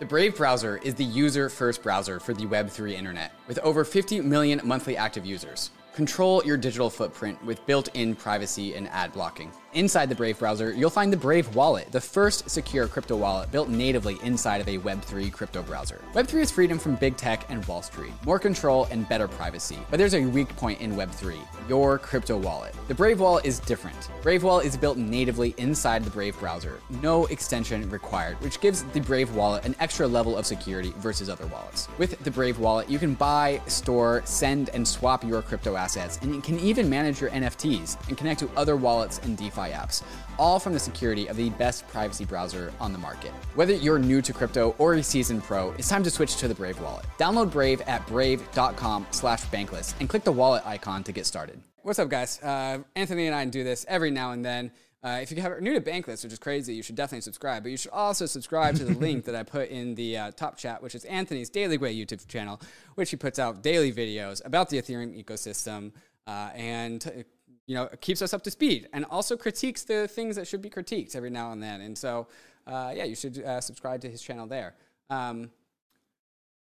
[0.00, 4.22] The Brave browser is the user first browser for the Web3 internet, with over 50
[4.22, 5.72] million monthly active users.
[5.94, 9.52] Control your digital footprint with built in privacy and ad blocking.
[9.72, 13.68] Inside the Brave browser, you'll find the Brave Wallet, the first secure crypto wallet built
[13.68, 16.02] natively inside of a Web3 crypto browser.
[16.12, 19.78] Web3 is freedom from big tech and Wall Street, more control and better privacy.
[19.88, 22.74] But there's a weak point in Web3 your crypto wallet.
[22.88, 24.08] The Brave Wallet is different.
[24.22, 29.00] Brave Wallet is built natively inside the Brave browser, no extension required, which gives the
[29.00, 31.86] Brave Wallet an extra level of security versus other wallets.
[31.96, 36.34] With the Brave Wallet, you can buy, store, send, and swap your crypto assets, and
[36.34, 40.02] you can even manage your NFTs and connect to other wallets and DeFi apps,
[40.38, 43.32] all from the security of the best privacy browser on the market.
[43.54, 46.54] Whether you're new to crypto or a seasoned pro, it's time to switch to the
[46.54, 47.04] Brave wallet.
[47.18, 51.60] Download Brave at brave.com slash bankless and click the wallet icon to get started.
[51.82, 52.42] What's up, guys?
[52.42, 54.70] Uh, Anthony and I do this every now and then.
[55.02, 57.62] Uh, if you are new to Bankless, which is crazy, you should definitely subscribe.
[57.62, 60.58] But you should also subscribe to the link that I put in the uh, top
[60.58, 62.60] chat, which is Anthony's Daily Gwei YouTube channel,
[62.96, 65.92] which he puts out daily videos about the Ethereum ecosystem
[66.26, 67.24] uh, and
[67.70, 70.68] you know, keeps us up to speed and also critiques the things that should be
[70.68, 71.82] critiqued every now and then.
[71.82, 72.26] And so,
[72.66, 74.74] uh, yeah, you should uh, subscribe to his channel there.
[75.08, 75.52] Um,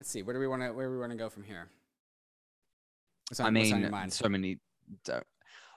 [0.00, 1.68] let's see, where do we want to where do we want to go from here?
[3.38, 4.58] On, I mean, so many.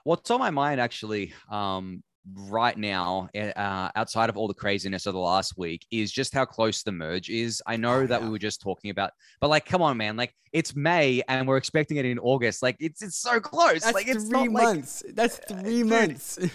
[0.02, 1.32] What's on my mind actually?
[1.48, 2.02] Um,
[2.34, 6.34] right now, eh, uh, outside of all the craziness of the last week, is just
[6.34, 7.62] how close the merge is.
[7.66, 8.26] I know oh, that yeah.
[8.26, 10.16] we were just talking about, but like, come on, man!
[10.16, 12.62] Like, it's May and we're expecting it in August.
[12.62, 13.82] Like, it's it's so close.
[13.82, 15.02] That's like, it's three months.
[15.06, 16.38] Like, That's three months.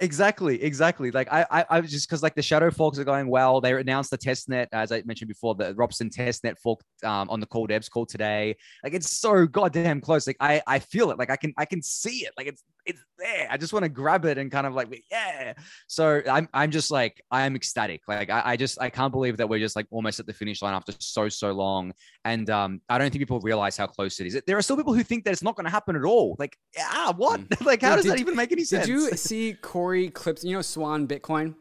[0.00, 1.10] Exactly, exactly.
[1.10, 3.62] Like I, I, I was just because like the shadow forks are going well.
[3.62, 7.30] They announced the test net, as I mentioned before, the Ropsten test net fork um,
[7.30, 8.56] on the call devs call today.
[8.84, 10.26] Like it's so goddamn close.
[10.26, 11.18] Like I, I feel it.
[11.18, 12.32] Like I can, I can see it.
[12.36, 13.48] Like it's, it's there.
[13.50, 15.54] I just want to grab it and kind of like, yeah.
[15.86, 18.02] So I'm, I'm just like, I'm ecstatic.
[18.08, 20.62] Like I, I just, I can't believe that we're just like almost at the finish
[20.62, 21.92] line after so, so long.
[22.24, 24.40] And um, I don't think people realize how close it is.
[24.46, 26.36] There are still people who think that it's not going to happen at all.
[26.38, 27.40] Like, ah, what?
[27.40, 27.66] Mm.
[27.66, 28.86] like, how yeah, does did, that even make any sense?
[28.86, 31.54] Did you see Corey Clips, You know Swan Bitcoin.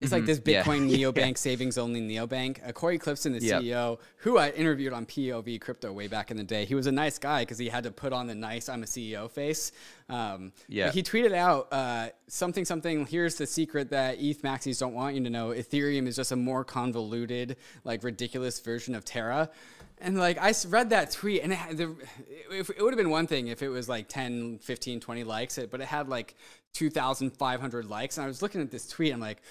[0.00, 0.20] It's mm-hmm.
[0.20, 1.08] like this Bitcoin yeah.
[1.08, 1.36] neobank, yeah.
[1.36, 2.66] savings only neobank.
[2.66, 3.62] Uh, Cory Klippsten, the yep.
[3.62, 6.92] CEO, who I interviewed on POV Crypto way back in the day, he was a
[6.92, 9.72] nice guy because he had to put on the nice "I'm a CEO" face.
[10.08, 10.92] Um, yeah.
[10.92, 13.06] He tweeted out uh, something, something.
[13.06, 16.36] Here's the secret that ETH maxis don't want you to know: Ethereum is just a
[16.36, 19.50] more convoluted, like ridiculous version of Terra.
[20.00, 21.96] And like I read that tweet, and it, the,
[22.52, 25.58] it, it would have been one thing if it was like 10, 15, 20 likes,
[25.70, 26.36] but it had like
[26.74, 28.16] 2,500 likes.
[28.16, 29.42] And I was looking at this tweet, I'm like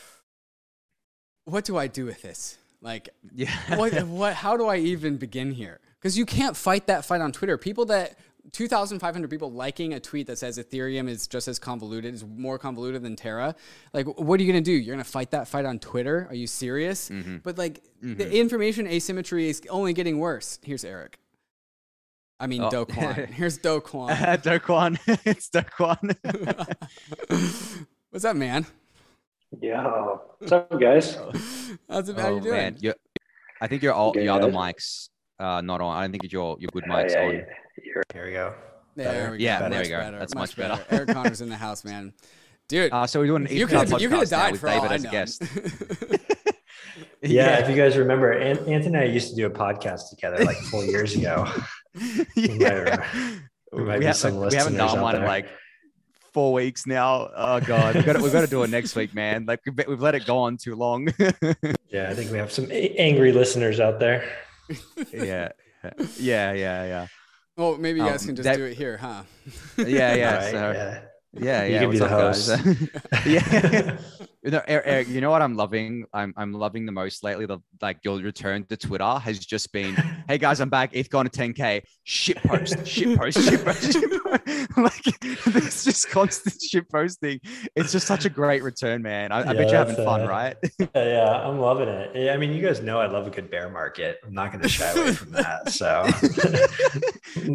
[1.47, 2.57] what do I do with this?
[2.81, 5.79] Like, yeah, what, what, how do I even begin here?
[5.99, 7.57] Because you can't fight that fight on Twitter.
[7.57, 8.17] People that
[8.51, 13.01] 2,500 people liking a tweet that says Ethereum is just as convoluted, is more convoluted
[13.01, 13.55] than Terra.
[13.93, 14.75] Like, what are you going to do?
[14.75, 16.27] You're going to fight that fight on Twitter?
[16.29, 17.09] Are you serious?
[17.09, 17.37] Mm-hmm.
[17.37, 18.15] But like, mm-hmm.
[18.15, 20.59] the information asymmetry is only getting worse.
[20.63, 21.17] Here's Eric.
[22.39, 22.69] I mean, oh.
[22.69, 23.29] Do Kwon.
[23.29, 24.41] Here's Do Kwon.
[24.43, 24.99] Do Kwon.
[25.25, 26.15] it's Do Kwon.
[28.11, 28.65] What's up, man?
[29.61, 31.15] Yo, what's up, guys?
[31.89, 32.51] How's it, how oh you doing?
[32.55, 32.93] man, you
[33.61, 35.95] I think your all your other mics uh not on.
[35.95, 37.33] I don't think your your good Uh, mics yeah, on.
[37.33, 37.41] yeah,
[37.83, 38.53] you're- Here we go.
[38.95, 39.43] There we go.
[39.43, 39.97] Yeah, much there we go.
[39.99, 40.85] Better, That's much much better.
[40.89, 42.13] Eric Conner's in the house, man.
[42.67, 44.61] Dude, Uh, so we're doing an you Ethan could have you could have died with
[44.61, 45.41] for all David I as a guest.
[47.21, 50.43] yeah, if you guys remember, An- Anthony and I used to do a podcast together
[50.43, 51.47] like four years ago.
[52.35, 53.01] yeah.
[53.71, 55.29] We might we, be have, some like, we haven't listeners done one in there.
[55.29, 55.47] like
[56.37, 57.31] four weeks now.
[57.35, 59.47] Oh god, we got to, we got to do it next week, man.
[59.47, 61.07] Like we've, we've let it go on too long.
[61.89, 64.23] Yeah, I think we have some angry listeners out there.
[65.11, 65.49] yeah,
[66.19, 67.07] yeah, yeah, yeah,
[67.55, 69.23] well, maybe you Um, guys can just that- do it here, huh?
[69.77, 70.35] yeah, yeah.
[70.35, 70.51] Right?
[70.51, 70.99] so, yeah.
[71.33, 71.79] Yeah, You yeah.
[71.81, 73.25] be what's up, guys?
[73.25, 73.97] yeah.
[74.43, 76.05] You know, Eric, you know what I'm loving?
[76.13, 77.45] I'm I'm loving the most lately.
[77.45, 79.93] The like your return to Twitter has just been,
[80.29, 80.91] hey guys, I'm back.
[80.95, 81.81] ETH gone to 10k.
[82.05, 84.77] Shit post, shit post, shit post, shit post.
[84.77, 87.41] like there's just constant shit posting.
[87.75, 89.33] It's just such a great return, man.
[89.33, 90.55] I, I Yeah, bet you're having fun, uh, right?
[90.95, 92.15] yeah, I'm loving it.
[92.15, 94.19] Yeah, I mean, you guys know I love a good bear market.
[94.25, 95.71] I'm not going to shy away from that.
[95.71, 96.05] So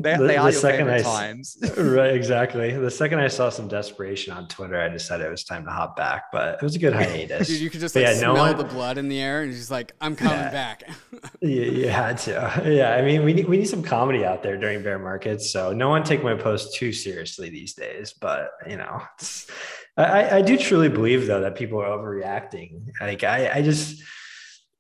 [0.01, 1.57] they, the- they are the your second favorite I s- times.
[1.79, 2.73] right, exactly.
[2.73, 5.97] The second I saw some desperation on Twitter, I decided it was time to hop
[5.97, 6.25] back.
[6.33, 7.49] But it was a good hiatus.
[7.49, 9.43] Dude, you could just But like yeah, no smell one- the blood in the air,
[9.43, 10.51] and just like, I'm coming Yeah.
[10.51, 10.83] back.
[11.41, 12.63] you, you had to.
[12.65, 15.51] Yeah, I mean, we need we need some comedy out there during bear markets.
[15.53, 18.15] So no one take my post too seriously these days.
[18.19, 19.47] But you know, it's,
[19.97, 22.89] I I- I do truly believe though that people are overreacting.
[23.01, 24.03] Like I I just.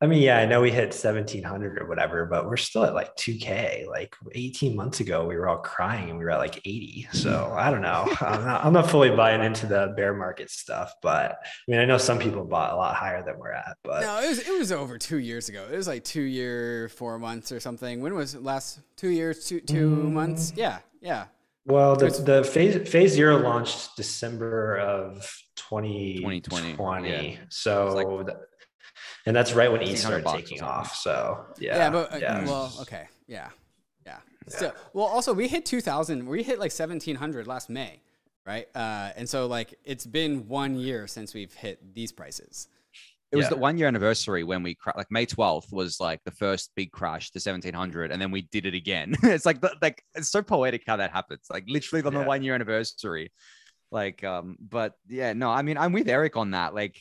[0.02, 3.14] I mean, yeah, I know we hit 1700 or whatever, but we're still at like
[3.16, 3.86] 2K.
[3.86, 7.06] Like 18 months ago, we were all crying and we were at like 80.
[7.12, 8.08] So I don't know.
[8.20, 11.84] I'm not, I'm not fully buying into the bear market stuff, but I mean, I
[11.84, 14.58] know some people bought a lot higher than we're at, but no, it was it
[14.58, 15.68] was over two years ago.
[15.72, 18.00] It was like two year, four months or something.
[18.00, 18.80] When was it last?
[18.96, 20.12] Two years, two two Mm.
[20.12, 20.52] months?
[20.56, 21.26] Yeah, yeah.
[21.64, 26.40] Well, the, the phase phase zero launched December of 2020.
[26.40, 27.36] 2020, yeah.
[27.50, 28.38] So, It's th-
[29.26, 30.62] and that's right when ETH started taking something.
[30.64, 30.94] off.
[30.96, 31.76] So, yeah.
[31.76, 32.44] Yeah, but uh, yeah.
[32.44, 33.48] well, okay, yeah,
[34.06, 34.18] yeah.
[34.48, 36.26] So well, also we hit 2,000.
[36.26, 38.00] We hit like 1,700 last May,
[38.44, 38.66] right?
[38.74, 42.68] Uh, and so like it's been one year since we've hit these prices.
[43.30, 43.50] It was Yeah.
[43.50, 46.90] the one year anniversary when we cra- like May 12th was like the first big
[46.92, 49.14] crash to 1700 and then we did it again.
[49.22, 51.46] it's like the, like it's so poetic how that happens.
[51.48, 52.26] Like literally on the Yeah.
[52.26, 53.32] one year anniversary.
[53.90, 56.74] Like um but yeah, no, I mean I'm with Eric on that.
[56.74, 56.98] Like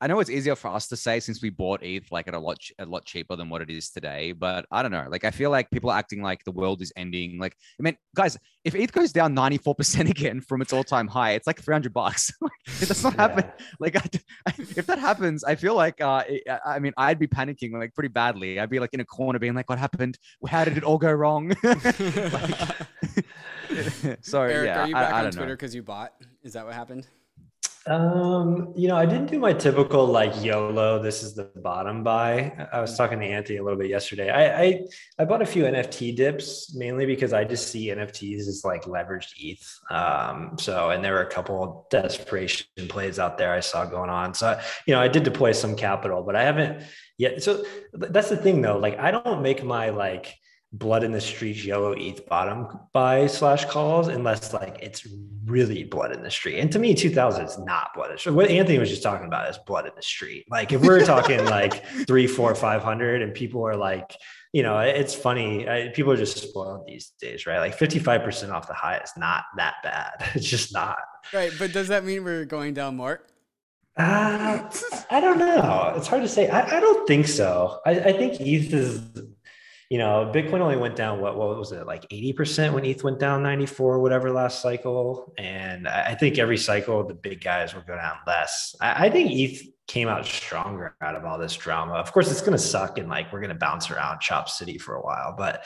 [0.00, 2.38] I know it's easier for us to say since we bought ETH like at a
[2.38, 5.06] lot ch- a lot cheaper than what it is today, but I don't know.
[5.10, 7.38] Like I feel like people are acting like the world is ending.
[7.38, 11.46] Like I mean, guys, if ETH goes down 94% again from its all-time high, it's
[11.46, 12.32] like 300 bucks.
[12.42, 13.64] Like, it does not happen Yeah.
[13.80, 14.02] like I,
[14.76, 17.94] if that happens i feel like uh it- i I mean i'd be panicking like
[17.94, 20.84] pretty badly i'd be like in a corner being like what happened how did it
[20.84, 21.52] all go wrong
[24.20, 26.12] so Eric, yeah are you back I, on Twitter because you bought?
[26.42, 27.06] Is that what happened?
[27.86, 32.68] Um, you know, I didn't do my typical like YOLO, this is the bottom buy.
[32.72, 34.30] I was talking to Anthony a little bit yesterday.
[34.30, 34.80] I I,
[35.18, 39.32] I bought a few NFT dips mainly because I just see NFTs as like leveraged
[39.38, 39.80] ETH.
[39.90, 44.34] Um, so and there were a couple desperation plays out there I saw going on.
[44.34, 46.84] So you know, I did deploy some capital, but I haven't
[47.16, 47.42] yet.
[47.42, 48.78] So that's the thing though.
[48.78, 50.36] Like I don't make my like
[50.72, 55.06] blood in the streets yellow ETH bottom buy slash calls unless like it's
[55.44, 56.60] really blood in the street.
[56.60, 58.34] And to me, 2000 is not blood in the street.
[58.34, 60.46] What Anthony was just talking about is blood in the street.
[60.48, 64.16] Like if we're talking like three four five hundred and people are like,
[64.52, 65.68] you know, it's funny.
[65.68, 67.58] I, people are just spoiled these days, right?
[67.58, 70.24] Like 55% off the high is not that bad.
[70.34, 70.98] It's just not.
[71.32, 73.20] Right, but does that mean we're going down more?
[73.96, 74.70] Uh,
[75.10, 75.92] I don't know.
[75.96, 76.48] It's hard to say.
[76.48, 77.80] I, I don't think so.
[77.84, 79.02] I, I think ETH is,
[79.90, 83.02] you know, Bitcoin only went down what what was it like eighty percent when ETH
[83.02, 87.74] went down ninety four whatever last cycle, and I, think every cycle the big guys
[87.74, 88.76] will go down less.
[88.80, 91.94] I, I think ETH came out stronger out of all this drama.
[91.94, 94.78] Of course, it's going to suck and like we're going to bounce around Chop City
[94.78, 95.64] for a while, but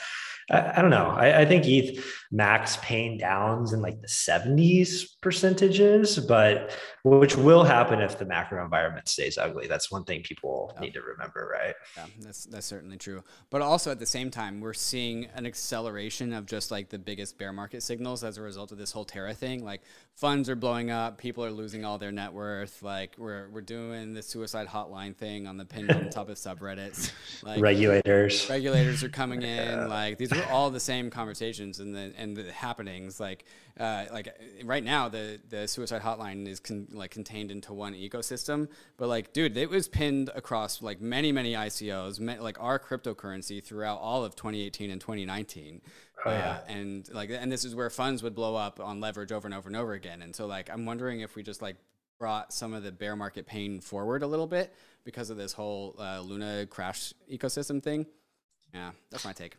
[0.50, 1.10] I, I don't know.
[1.10, 2.02] I, I think ETH
[2.32, 6.70] max paying downs in like the 70s percentages, but
[7.02, 9.66] which will happen if the macro environment stays ugly.
[9.66, 10.80] That's one thing people Yeah.
[10.80, 11.74] need to remember, right?
[11.96, 13.22] Yeah, that's that's certainly true.
[13.50, 17.36] But also at the same time, we're seeing an acceleration of just like the biggest
[17.38, 19.64] bear market signals as a result of this whole Terra thing.
[19.64, 19.82] Like
[20.14, 22.82] funds are blowing up, people are losing all their net worth.
[22.82, 27.10] Like we're we're doing the suicide hotline thing on the pinned on top of subreddits.
[27.42, 28.48] Like Regulators.
[28.48, 32.50] regulators are coming in like these are all the same conversations and the and the
[32.52, 33.44] happenings like
[33.80, 37.92] uh, like uh, right now the the suicide hotline is con- like contained into one
[37.94, 42.78] ecosystem but like dude it was pinned across like many many ICOs me- like our
[42.78, 45.80] cryptocurrency throughout all of 2018 and 2019
[46.26, 46.58] Oh, uh, yeah.
[46.72, 49.68] and like and this is where funds would blow up on leverage over and over
[49.68, 51.76] and over again and so like I'm wondering if we just like
[52.20, 54.72] brought some of the bear market pain forward a little bit
[55.04, 58.06] because of this whole uh, Luna crash ecosystem thing.
[58.72, 59.56] Yeah, that's my take.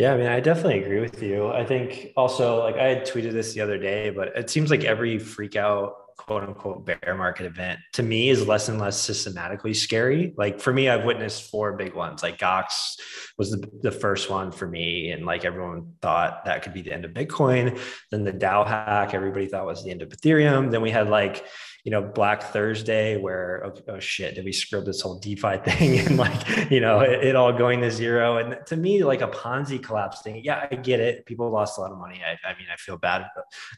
[0.00, 1.48] Yeah, I mean, I definitely agree with you.
[1.48, 4.82] I think also, like, I had tweeted this the other day, but it seems like
[4.82, 9.74] every freak out quote unquote bear market event to me is less and less systematically
[9.74, 10.32] scary.
[10.38, 12.22] Like for me, I've witnessed four big ones.
[12.22, 12.98] Like Gox
[13.36, 15.10] was the, the first one for me.
[15.10, 17.80] And like everyone thought that could be the end of Bitcoin.
[18.10, 20.70] Then the DAO hack, everybody thought was the end of Ethereum.
[20.70, 21.44] Then we had like
[21.84, 25.56] you know, Black Thursday, where oh, oh, shit, did we screw up this whole DeFi
[25.64, 28.38] thing and like, you know, it, it, all going to zero?
[28.38, 31.26] And to me, like a Ponzi collapse thing, yeah, I get it.
[31.26, 32.20] People lost a lot of money.
[32.24, 33.26] I, I mean, I feel bad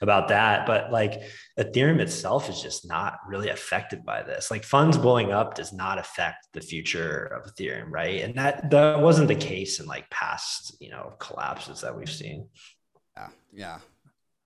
[0.01, 1.23] about that, but like
[1.59, 4.51] Ethereum itself is just not really affected by this.
[4.51, 8.23] Like funds blowing up does not affect the future of Ethereum, right?
[8.23, 12.49] And that that wasn't the case in like past, you know, collapses that we've seen.
[13.17, 13.79] Yeah, yeah.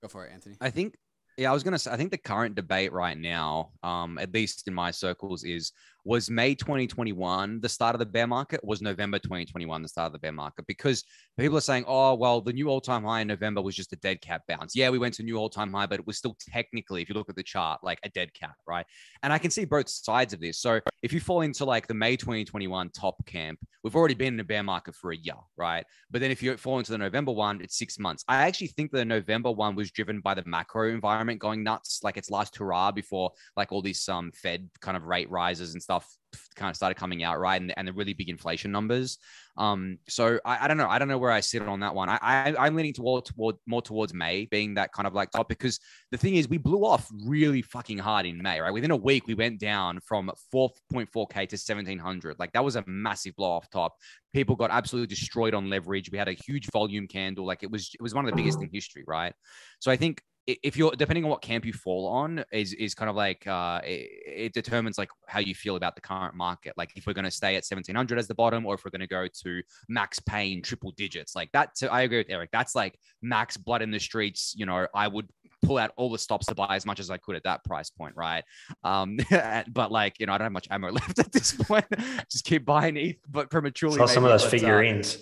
[0.01, 0.55] Go for it, Anthony.
[0.61, 0.95] I think
[1.37, 1.91] yeah, I was gonna say.
[1.91, 5.71] I think the current debate right now, um, at least in my circles, is
[6.07, 8.63] was May 2021 the start of the bear market?
[8.63, 10.65] Was November 2021 the start of the bear market?
[10.65, 11.03] Because
[11.37, 13.97] people are saying, oh, well, the new all time high in November was just a
[13.97, 14.73] dead cat bounce.
[14.73, 17.15] Yeah, we went to new all time high, but it was still technically, if you
[17.15, 18.85] look at the chart, like a dead cat, right?
[19.21, 20.59] And I can see both sides of this.
[20.59, 24.39] So if you fall into like the May 2021 top camp, we've already been in
[24.39, 25.85] a bear market for a year, right?
[26.09, 28.23] But then if you fall into the November one, it's six months.
[28.29, 32.15] I actually think the November one was driven by the macro environment going nuts, like
[32.15, 35.96] its last hurrah before like all these um Fed kind of rate rises and stuff
[35.99, 36.17] stuff
[36.55, 37.61] kind of started coming out, right?
[37.61, 39.17] And, and the really big inflation numbers.
[39.57, 40.87] Um, so I, I don't know.
[40.87, 42.09] I don't know where I sit on that one.
[42.09, 45.49] I, I am leaning toward toward more towards May being that kind of like top
[45.49, 45.79] because
[46.11, 48.73] the thing is we blew off really fucking hard in May, right?
[48.73, 52.37] Within a week we went down from 4.4k to 1700.
[52.39, 53.95] Like that was a massive blow off top.
[54.33, 56.11] People got absolutely destroyed on leverage.
[56.11, 57.45] We had a huge volume candle.
[57.45, 59.33] Like it was it was one of the biggest in history, right?
[59.79, 63.09] So I think if you're depending on what camp you fall on is is kind
[63.09, 66.73] of like uh, it, it, determines like how you feel about the current market.
[66.77, 69.01] Like if we're going to stay at 1700 as the bottom or if we're going
[69.01, 71.35] to go to max pain triple digits.
[71.35, 72.49] Like that so i agree with eric.
[72.51, 74.53] That's like max blood in the streets.
[74.55, 75.27] You know i would
[75.63, 77.89] pull out all the stops to buy as much as i could at that price
[77.89, 78.43] point right?
[78.85, 79.17] Um
[79.69, 81.85] but like you know i don't have much ammo left at this point.
[82.31, 85.17] Just keep buying ETH but prematurely Sell some of those but, uh, figurines.
[85.17, 85.19] uh,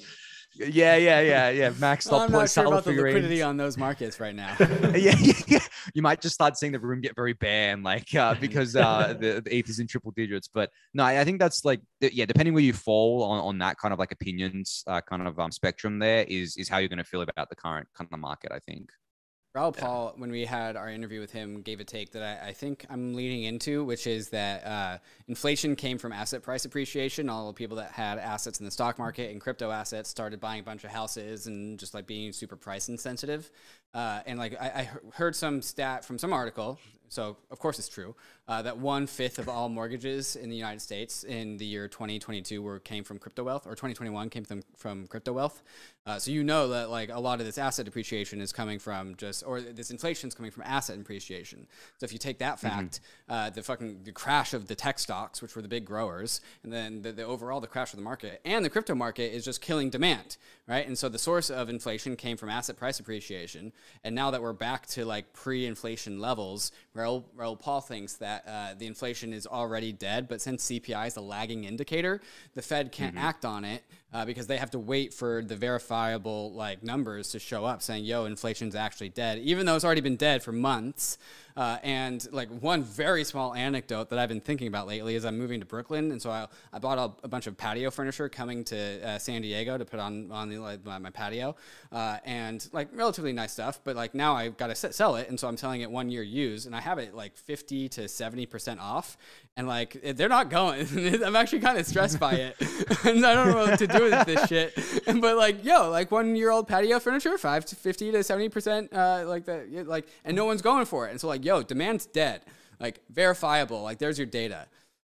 [0.57, 1.73] yeah, yeah, yeah, yeah.
[1.79, 4.55] Max, well, I'm not sure about the liquidity on those markets right now.
[4.59, 5.59] yeah, yeah, yeah,
[5.93, 9.41] you might just start seeing the room get very bare, like uh, because uh, the,
[9.43, 10.47] the ETH is in triple digits.
[10.47, 13.93] But no, I think that's like yeah, depending where you fall on, on that kind
[13.93, 17.03] of like opinions uh, kind of um, spectrum, there is is how you're going to
[17.03, 18.51] feel about the current kind of market.
[18.51, 18.89] I think.
[19.55, 22.51] Raoul Pal, when we had our interview with him, gave a take that I, I
[22.51, 24.97] think I'm leaning into, which is that uh,
[25.29, 27.29] inflation came from asset price appreciation.
[27.29, 30.59] All the people that had assets in the stock market and crypto assets started buying
[30.59, 33.49] a bunch of houses and just like being super price insensitive.
[33.93, 36.77] Uh, and like I, I, heard some stat from some article,
[37.07, 38.13] so of course it's true,
[38.49, 42.61] uh, that one fifth of all mortgages in the United States in the year 2022
[42.61, 45.63] were came from crypto wealth, or 2021 came from from crypto wealth.
[46.07, 49.15] Uh, so you know that like a lot of this asset depreciation is coming from
[49.15, 51.65] just, or this inflation is coming from asset appreciation.
[51.97, 52.67] So if you take that mm-hmm.
[52.67, 52.99] fact,
[53.29, 53.55] mm-hmm.
[53.55, 57.01] the fucking the crash of the tech stocks, which were the big growers, and then
[57.01, 59.89] the, the overall the crash of the market and the crypto market is just killing
[59.89, 60.37] demand,
[60.67, 60.85] right?
[60.85, 63.73] And so the source of inflation came from asset price appreciation.
[64.03, 68.75] And now that we're back to like pre-inflation levels, Raoul, Raoul Pal thinks that uh,
[68.77, 70.27] the inflation is already dead.
[70.27, 72.21] But since CPI is a lagging indicator,
[72.53, 73.25] the Fed can't mm-hmm.
[73.25, 73.83] act on it
[74.15, 78.05] uh, because they have to wait for the verifiable like numbers to show up saying,
[78.05, 81.17] "Yo, inflation's actually dead," even though it's already been dead for months.
[81.57, 85.37] Uh, and like one very small anecdote that I've been thinking about lately is I'm
[85.37, 88.65] moving to Brooklyn, and so I, I bought a, a bunch of patio furniture coming
[88.65, 91.55] to uh, San Diego to put on on the, like, my, my patio,
[91.93, 93.79] uh, and like relatively nice stuff.
[93.85, 96.23] But like now I've got to sell it, and so I'm selling it one year
[96.23, 99.17] used, and I have it like 50 to 70 percent off,
[99.55, 100.85] and like they're not going.
[101.23, 102.57] I'm actually kind of stressed by it,
[103.05, 104.75] and I don't know what to do with this shit.
[105.21, 108.93] but like, yo, like one year old patio furniture, five to 50 to 70 percent,
[108.93, 112.05] uh, like that, like, and no one's going for it, and so like yo, demand's
[112.07, 112.41] dead.
[112.79, 113.83] Like verifiable.
[113.83, 114.65] Like there's your data.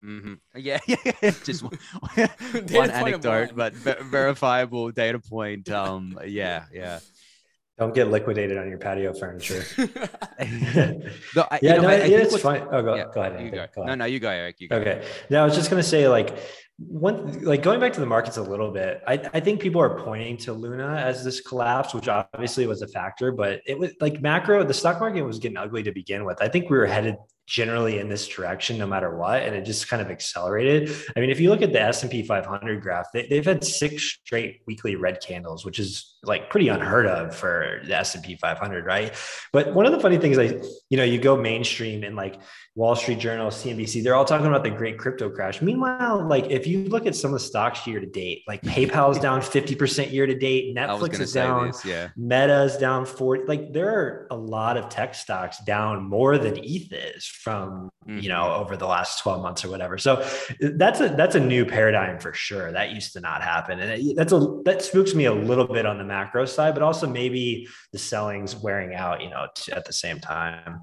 [0.02, 0.34] Mm-hmm.
[0.56, 1.78] Yeah, yeah, just one,
[2.70, 5.68] one anecdote, but verifiable data point.
[5.68, 7.00] Um, yeah, yeah.
[7.78, 9.64] Don't get liquidated on your patio furniture.
[9.78, 12.66] no, I, yeah, know, no, I, I it's fine.
[12.70, 13.42] Oh, go, yeah, go ahead.
[13.42, 13.66] You go.
[13.74, 13.86] go ahead.
[13.86, 14.60] No, no, you go, Eric.
[14.60, 14.76] You go.
[14.76, 15.06] Okay.
[15.28, 16.36] Now I was just gonna say, like,
[16.88, 19.98] one like going back to the markets a little bit I, I think people are
[20.00, 24.22] pointing to luna as this collapse which obviously was a factor but it was like
[24.22, 26.40] macro the stock market was getting ugly to begin with.
[26.40, 27.16] I think we were headed
[27.50, 30.94] generally in this direction no matter what and it just kind of accelerated.
[31.16, 34.60] I mean if you look at the s&p 500 graph they, they've had six straight
[34.68, 39.12] weekly red candles which is like pretty unheard of for the s&p 500 right?
[39.52, 40.60] But one of the funny things i
[40.90, 42.40] you know you go mainstream and like
[42.76, 45.60] wall street journal cnbc they're all talking about the great crypto crash.
[45.60, 49.18] Meanwhile like if you look at some of the stocks year to date like paypal's
[49.26, 52.10] down 50% year to date netflix is down this, yeah.
[52.16, 56.92] Meta's down 40 like there are a lot of tech stocks down more than eth
[56.92, 58.18] is from mm-hmm.
[58.20, 59.98] you know over the last 12 months or whatever.
[59.98, 60.26] So
[60.60, 62.72] that's a that's a new paradigm for sure.
[62.72, 63.80] That used to not happen.
[63.80, 66.82] And it, that's a that spooks me a little bit on the macro side but
[66.82, 70.80] also maybe the selling's wearing out you know at the same time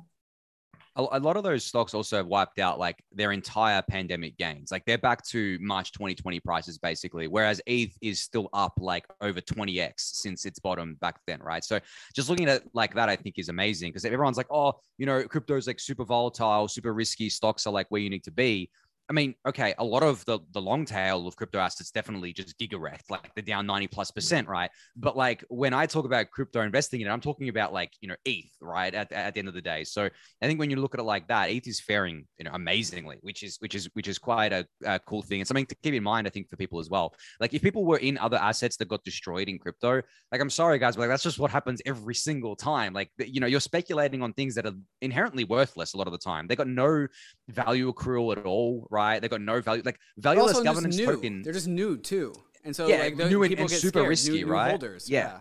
[0.98, 4.72] a, lot of those stocks also wiped out like their entire pandemic gains.
[4.72, 9.40] Like they're back to March 2020 prices basically, whereas ETH is still up like over
[9.40, 11.64] 20x since its bottom back then, right?
[11.64, 11.80] So
[12.16, 15.06] just looking at it like that, I think is amazing because everyone's like, oh, you
[15.06, 17.30] know, crypto is like super volatile, super risky.
[17.30, 18.70] Stocks are like where you need to be.
[19.10, 22.60] I mean, okay, a lot of the the long tail of crypto assets definitely just
[22.60, 22.78] giga
[23.10, 24.70] like they're down 90 plus percent, right?
[24.98, 28.10] But like when I talk about crypto investing in it, I'm talking about like, you
[28.10, 28.94] know, ETH, right?
[28.94, 29.86] At, at the end of the day.
[29.86, 30.10] So
[30.42, 33.18] I think when you look at it like that, ETH is faring, you know, amazingly,
[33.22, 35.94] which is which is which is quite a, a cool thing and something to keep
[35.94, 37.16] in mind, I think, for people as well.
[37.40, 40.02] Like if people were in other assets that got destroyed in crypto,
[40.32, 42.94] like I'm sorry, guys, but like that's just what happens every single time.
[42.94, 46.20] Like you know, you're speculating on things that are inherently worthless a lot of the
[46.20, 46.48] time.
[46.48, 47.08] They got no
[47.48, 48.97] value accrual at all, right?
[49.20, 49.84] They got no value.
[49.86, 51.42] Like valueless governance token.
[51.44, 52.34] They're just new too,
[52.64, 54.10] and so yeah, like, new and, and super scared.
[54.10, 54.70] risky, new, right?
[54.70, 55.10] holders.
[55.10, 55.20] Yeah.
[55.20, 55.40] yeah.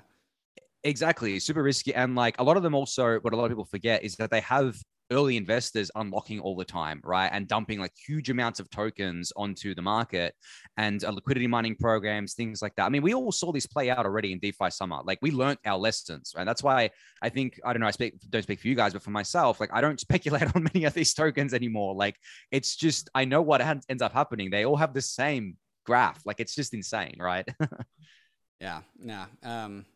[0.85, 3.65] Exactly, super risky, and like a lot of them also, what a lot of people
[3.65, 4.77] forget is that they have
[5.11, 7.29] early investors unlocking all the time, right?
[7.33, 10.35] And dumping like huge amounts of tokens onto the market
[10.77, 12.87] and uh, liquidity mining programs, things like that.
[12.87, 15.01] I mean, we all saw this play out already in DeFi summer.
[15.05, 16.45] Like we learned our lessons, right?
[16.45, 16.91] That's why
[17.23, 19.61] I think, I don't know, I speak, don't speak for you guys, but for myself,
[19.61, 21.95] like I don't speculate on many of these tokens anymore.
[21.95, 22.17] Like
[22.51, 24.51] it's just, I know what ends up happening.
[24.51, 26.21] They all have the same graph.
[26.25, 27.49] Like it's just insane, right?
[28.61, 28.81] yeah.
[28.99, 29.27] Yeah.
[29.43, 29.87] Um,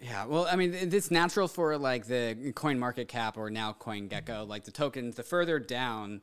[0.00, 4.08] yeah, well, I mean, it's natural for like the coin market cap or now coin
[4.08, 6.22] gecko, like the tokens, the further down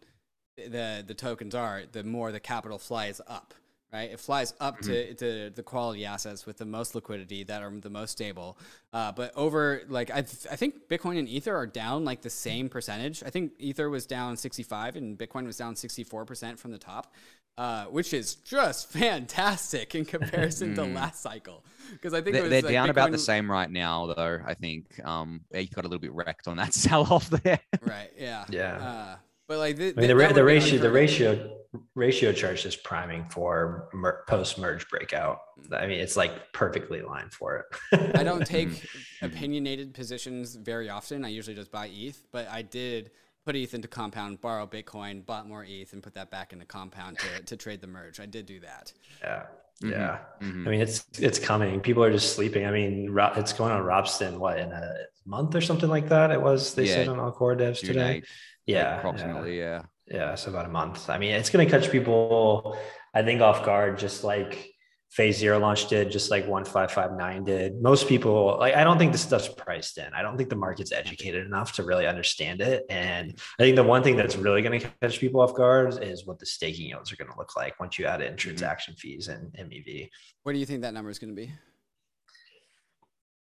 [0.57, 3.53] the the tokens are, the more the capital flies up,
[3.93, 4.09] right?
[4.09, 4.91] It flies up mm-hmm.
[4.91, 8.57] to, to the quality assets with the most liquidity that are the most stable.
[8.91, 12.31] Uh, but over like I, th- I think Bitcoin and Ether are down like the
[12.31, 13.21] same percentage.
[13.23, 17.13] I think Ether was down 65 and Bitcoin was down 64% from the top
[17.57, 20.95] uh, which is just fantastic in comparison to mm.
[20.95, 21.63] last cycle.
[21.91, 22.91] Because I think they're, they're like down Bitcoin...
[22.91, 24.39] about the same right now, though.
[24.45, 27.59] I think um, you got a little bit wrecked on that sell off there.
[27.81, 28.11] right.
[28.17, 28.45] Yeah.
[28.49, 28.75] Yeah.
[28.75, 29.15] Uh,
[29.47, 31.57] but like the, I mean, the, the, the ratio, the ratio,
[31.95, 35.39] ratio chart is priming for mer- post merge breakout.
[35.71, 38.17] I mean, it's like perfectly aligned for it.
[38.17, 39.25] I don't take mm-hmm.
[39.25, 41.23] opinionated positions very often.
[41.23, 43.11] I usually just buy ETH, but I did
[43.47, 47.17] put ETH into compound, borrow Bitcoin, bought more ETH, and put that back into compound
[47.19, 48.19] to, to trade the merge.
[48.19, 48.91] I did do that.
[49.21, 49.43] Yeah.
[49.81, 49.89] Mm-hmm.
[49.89, 50.17] Yeah.
[50.41, 50.67] Mm-hmm.
[50.67, 51.79] I mean, it's, it's coming.
[51.79, 52.65] People are just sleeping.
[52.65, 54.95] I mean, it's going on Ropsten, what, in a
[55.25, 56.31] month or something like that?
[56.31, 56.95] It was, they yeah.
[56.95, 58.21] said on all core devs June today.
[58.21, 58.29] 8th,
[58.65, 58.97] yeah.
[58.97, 59.57] Approximately.
[59.57, 59.83] Yeah.
[60.09, 60.17] yeah.
[60.17, 60.35] Yeah.
[60.35, 61.09] So about a month.
[61.09, 62.77] I mean, it's going to catch people,
[63.13, 64.73] I think, off guard, just like,
[65.09, 69.21] phase zero launch did just like 1559 did most people like i don't think this
[69.21, 73.39] stuff's priced in i don't think the market's educated enough to really understand it and
[73.59, 76.39] i think the one thing that's really going to catch people off guard is what
[76.39, 78.35] the staking yields are going to look like once you add in mm-hmm.
[78.35, 79.07] transaction mm-hmm.
[79.07, 80.09] fees and mev
[80.43, 81.51] what do you think that number is going to be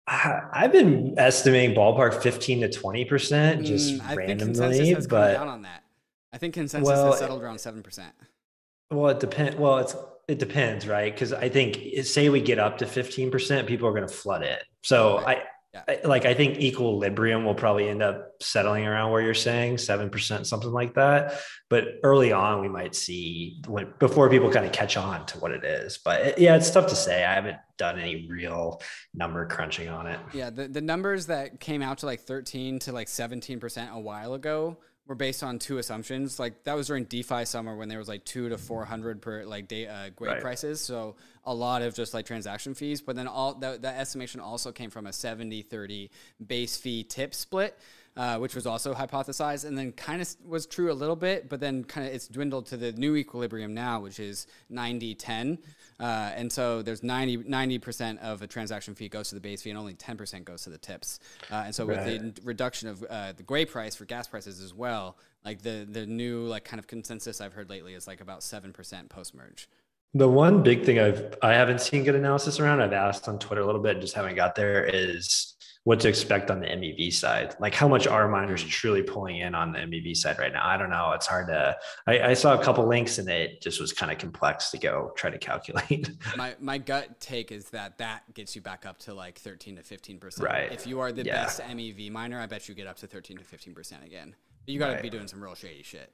[0.08, 5.82] I've been estimating ballpark 15 to 20 percent just mm, randomly, but down on that.
[6.32, 8.12] I think consensus well, has settled around seven percent.
[8.90, 9.56] Well, it depends.
[9.56, 9.96] Well, it's
[10.28, 11.12] it depends, right?
[11.12, 14.42] Because I think eh, say we get up to 15%, people are going to flood
[14.42, 14.62] it.
[14.82, 15.38] So right.
[15.38, 15.82] I, yeah.
[15.88, 20.46] I, like I think equilibrium will probably end up settling around where you're saying 7%,
[20.46, 21.40] something like that.
[21.68, 25.52] But early on, we might see when before people kind of catch on to what
[25.52, 25.98] it is.
[25.98, 27.24] But it, yeah, it's tough to say.
[27.24, 28.80] I haven't done any real
[29.14, 30.18] number crunching on it.
[30.32, 34.34] Yeah, the, the numbers that came out to like 13 to like 17% a while
[34.34, 36.38] ago were based on two assumptions.
[36.38, 39.44] Like that was during DeFi summer when there was like two to four hundred per
[39.44, 40.40] like day uh, gwei right.
[40.40, 40.80] prices.
[40.80, 43.00] So a lot of just like transaction fees.
[43.00, 46.10] But then all that, that estimation also came from a 70-30
[46.44, 47.78] base fee tip split.
[48.16, 51.60] uh, which was also hypothesized, and then kind of was true a little bit, but
[51.60, 55.58] then kind of it's dwindled to the new equilibrium now, which is 90 10.
[55.98, 59.70] Uh, and so there's 90 percent of a transaction fee goes to the base fee,
[59.70, 61.18] and only 10% goes to the tips.
[61.50, 62.06] Uh, and so right.
[62.06, 65.86] with the reduction of uh, the gwei price for gas prices as well, like the
[65.90, 69.34] the new like kind of consensus I've heard lately is like about seven percent post
[69.34, 69.68] merge.
[70.14, 72.80] The one big thing I've I haven't seen good analysis around.
[72.80, 74.84] I've asked on Twitter a little bit, just haven't got there.
[74.84, 75.55] Is
[75.86, 77.54] what to expect on the MEV side.
[77.60, 80.66] Like how much are miners truly pulling in on the MEV side right now?
[80.66, 81.12] I don't know.
[81.12, 81.76] It's hard to.
[82.08, 85.12] I, I saw a couple links and it just was kind of complex to go
[85.14, 86.10] try to calculate.
[86.36, 89.82] my my gut take is that that gets you back up to like 13 to
[89.84, 90.48] 15 percent.
[90.48, 90.72] Right.
[90.72, 91.44] If you are the yeah.
[91.44, 94.34] best MEV miner, I bet you get up to 13 to 15 percent again.
[94.64, 95.02] But you got to right.
[95.02, 96.10] be doing some real shady shit.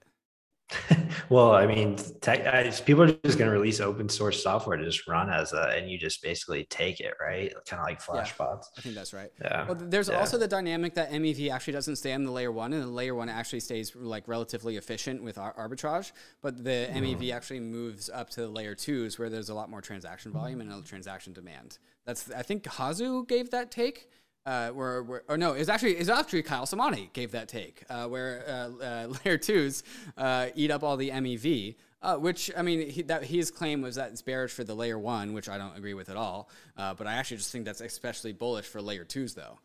[1.28, 2.44] well, I mean, tech,
[2.84, 5.90] people are just going to release open source software to just run as a, and
[5.90, 7.52] you just basically take it, right?
[7.66, 8.64] Kind of like Flashbots.
[8.64, 9.30] Yeah, I think that's right.
[9.40, 9.66] Yeah.
[9.66, 10.18] Well, there's yeah.
[10.18, 13.14] also the dynamic that MEV actually doesn't stay on the layer one, and the layer
[13.14, 17.18] one actually stays like relatively efficient with ar- arbitrage, but the mm.
[17.18, 20.60] MEV actually moves up to the layer twos where there's a lot more transaction volume
[20.60, 21.78] and a transaction demand.
[22.04, 24.08] That's I think Hazu gave that take
[24.44, 28.06] uh, where, where, or no, it's actually it's actually Kyle Samani gave that take uh,
[28.06, 29.82] where uh, uh layer twos
[30.16, 33.94] uh, eat up all the MEV, uh, which I mean he, that his claim was
[33.96, 36.48] that it's bearish for the layer one, which I don't agree with at all.
[36.76, 39.58] but I actually just think that's especially bullish for layer twos, though.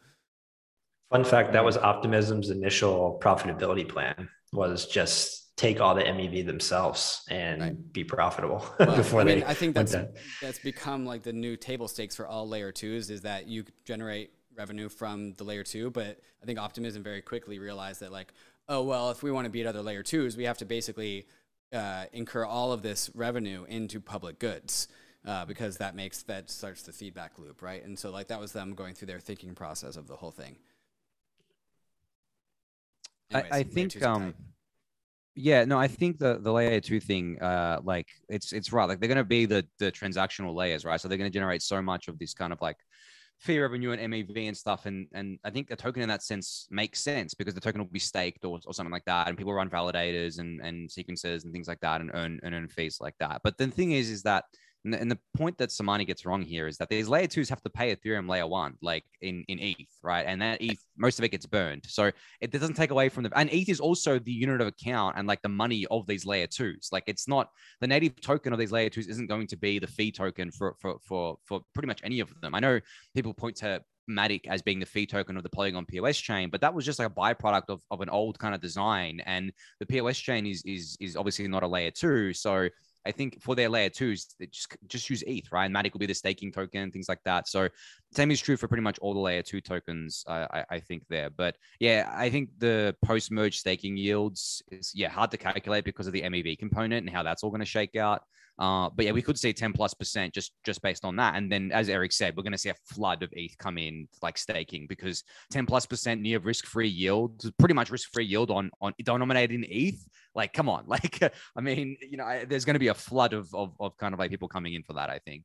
[1.10, 7.24] Fun fact: that was Optimism's initial profitability plan was just take all the MEV themselves
[7.30, 7.94] and right.
[7.94, 9.46] be profitable well, before I mean, they.
[9.46, 9.96] I think that's
[10.42, 14.32] that's become like the new table stakes for all layer twos is that you generate
[14.58, 18.34] revenue from the layer two, but I think Optimism very quickly realized that like,
[18.68, 21.28] oh well, if we want to beat other layer twos, we have to basically
[21.74, 24.88] uh, incur all of this revenue into public goods.
[25.26, 27.84] Uh, because that makes that starts the feedback loop, right?
[27.84, 30.56] And so like that was them going through their thinking process of the whole thing.
[33.32, 34.34] Anyways, I, I think um,
[35.36, 38.88] yeah, no, I think the the layer two thing, uh, like it's it's right.
[38.88, 41.02] Like they're gonna be the the transactional layers, right?
[41.02, 42.78] So they're gonna generate so much of this kind of like
[43.40, 44.86] fee revenue and MEV and stuff.
[44.86, 47.90] And and I think the token in that sense makes sense because the token will
[47.90, 49.28] be staked or, or something like that.
[49.28, 52.68] And people run validators and, and sequences and things like that and earn and earn
[52.68, 53.42] fees like that.
[53.44, 54.46] But the thing is, is that
[54.88, 57.50] and the, and the, point that Samani gets wrong here is that these layer twos
[57.50, 60.26] have to pay Ethereum layer one, like in, in ETH, right?
[60.26, 61.84] And that ETH, most of it gets burned.
[61.88, 62.12] So
[62.42, 65.28] it doesn't take away from the, and ETH is also the unit of account and
[65.28, 66.90] like the money of these layer twos.
[66.92, 67.50] Like it's not
[67.82, 70.76] the native token of these layer twos isn't going to be the fee token for,
[70.80, 72.56] for, for, for pretty much any of them.
[72.56, 72.80] I know
[73.14, 76.62] people point to Matic as being the fee token of the Polygon POS chain, but
[76.62, 79.22] that was just like a byproduct of, of an old kind of design.
[79.26, 82.34] And the POS chain is is is obviously not a layer two.
[82.34, 82.70] So
[83.08, 85.66] I think for their layer twos, they just just use ETH, right?
[85.66, 87.48] And Matic will be the staking token, things like that.
[87.48, 87.70] So
[88.12, 91.04] same is true for pretty much all the layer two tokens, uh, I, I think
[91.10, 91.30] there.
[91.30, 96.08] But yeah, I think the post merge staking yields is yeah hard to calculate because
[96.08, 98.22] of the MEV component and how that's all going to shake out.
[98.60, 101.36] Uh, but yeah, we could see 10 plus percent just just based on that.
[101.36, 104.08] And then, as Eric said, we're going to see a flood of ETH come in
[104.22, 108.50] like staking because 10 plus percent near risk free yield, pretty much risk free yield
[108.50, 110.04] on on denominated in ETH.
[110.34, 111.22] Like, come on, like
[111.56, 114.14] I mean, you know, I, there's going to be a flood of, of of kind
[114.14, 115.10] of like people coming in for that.
[115.10, 115.44] I think.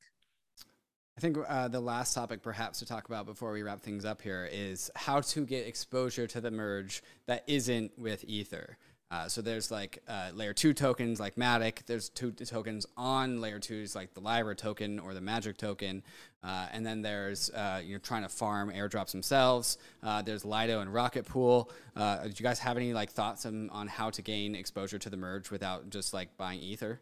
[1.16, 4.22] I think uh, the last topic, perhaps, to talk about before we wrap things up
[4.22, 8.78] here is how to get exposure to the merge that isn't with Ether.
[9.12, 11.84] Uh, so there's like uh, layer two tokens like Matic.
[11.84, 16.02] There's two tokens on layer twos like the Lyra token or the Magic token.
[16.42, 19.76] Uh, and then there's uh, you're trying to farm airdrops themselves.
[20.02, 21.70] Uh, there's Lido and Rocket Pool.
[21.94, 25.10] Uh, do you guys have any like thoughts on, on how to gain exposure to
[25.10, 26.98] the merge without just like buying Ether?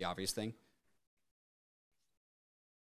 [0.00, 0.54] The obvious thing.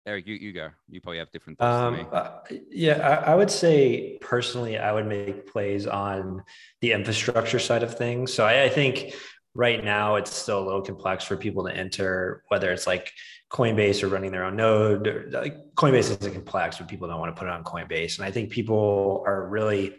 [0.06, 0.70] Eric, you, you go.
[0.90, 2.32] You probably have different thoughts um, uh,
[2.72, 6.44] yeah, I, I, would say personally, I would make plays on
[6.82, 8.34] the infrastructure side of things.
[8.34, 9.14] So I, I think
[9.54, 13.12] right now it's still a little complex for people to enter, whether it's like
[13.52, 15.08] Coinbase or running their own node.
[15.08, 18.18] Or, like Coinbase isn't complex, but people don't want to put it on Coinbase.
[18.18, 19.96] And I think people are really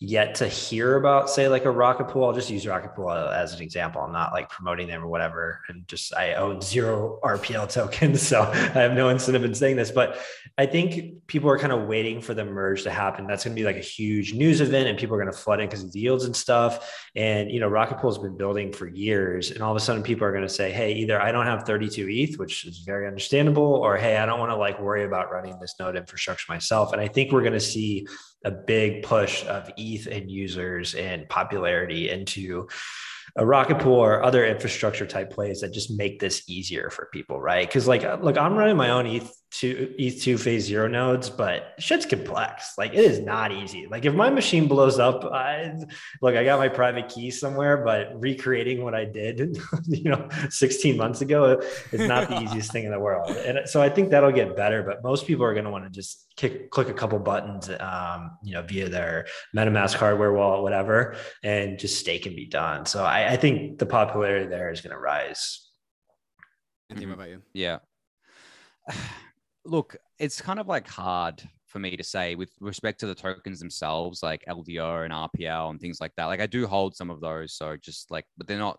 [0.00, 2.24] yet to hear about, say, like a Rocket Pool.
[2.24, 4.02] I'll just use Rocket Pool as an example.
[4.02, 5.60] I'm not like promoting them or whatever.
[5.68, 8.22] And just I own zero RPL tokens.
[8.22, 9.90] So I have no incentive in saying this.
[9.90, 10.18] But
[10.58, 13.26] I think people are kind of waiting for the merge to happen.
[13.26, 15.60] That's going to be like a huge news event and people are going to flood
[15.60, 17.08] in because of the yields and stuff.
[17.14, 19.52] And, you know, Rocket Pool has been building for years.
[19.52, 21.64] And all of a sudden people are going to say, hey, either I don't have
[21.64, 25.30] 32 ETH, which is very understandable, or hey, I don't want to like worry about
[25.30, 26.92] running this node infrastructure myself.
[26.92, 28.06] And I think we're going to see
[28.44, 32.68] a big push of ETH and users and popularity into
[33.36, 37.40] a rocket pool or other infrastructure type plays that just make this easier for people,
[37.40, 37.66] right?
[37.66, 42.04] Because like, look, I'm running my own ETH two ETH2 phase zero nodes, but shit's
[42.04, 42.72] complex.
[42.76, 43.86] Like it is not easy.
[43.88, 45.72] Like if my machine blows up, I
[46.20, 49.56] look, I got my private key somewhere, but recreating what I did,
[49.86, 51.62] you know, 16 months ago
[51.92, 53.30] is not the easiest thing in the world.
[53.30, 55.90] And so I think that'll get better, but most people are going to want to
[55.90, 61.14] just kick, click a couple buttons, um, you know, via their MetaMask hardware wallet, whatever,
[61.44, 62.86] and just stake and be done.
[62.86, 65.70] So I, I think the popularity there is going to rise.
[66.90, 67.42] Anthony, what about you?
[67.52, 67.78] Yeah.
[69.64, 73.58] look, it's kind of like hard for me to say with respect to the tokens
[73.58, 76.26] themselves, like LDO and RPL and things like that.
[76.26, 78.78] Like I do hold some of those, so just like, but they're not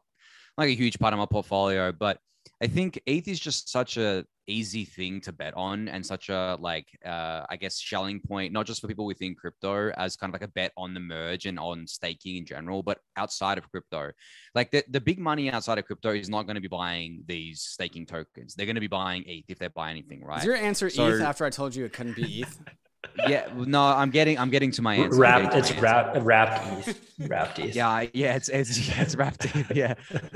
[0.58, 1.92] like a huge part of my portfolio.
[1.92, 2.20] But
[2.66, 6.58] I think ETH is just such a easy thing to bet on and such a
[6.60, 10.42] like uh, I guess Schelling point, not just for people within crypto as kind of
[10.42, 14.10] like a bet on the merge and on staking in general, but outside of crypto.
[14.56, 17.62] Like the, the big money outside of crypto is not going to be buying these
[17.62, 18.56] staking tokens.
[18.56, 20.40] They're going to be buying ETH if they buy anything, right?
[20.40, 22.60] Is your answer so, ETH after I told you it couldn't be ETH?
[23.28, 25.20] yeah, no, I'm getting, I'm getting to my answer.
[25.20, 27.76] Wrapped, it's wrapped, wrapped ETH, wrapped ETH.
[27.76, 29.72] Yeah, yeah, it's, it's, yeah, it's wrapped ETH.
[29.76, 29.94] Yeah,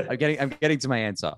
[0.07, 1.33] I'm getting, I'm getting to my answer.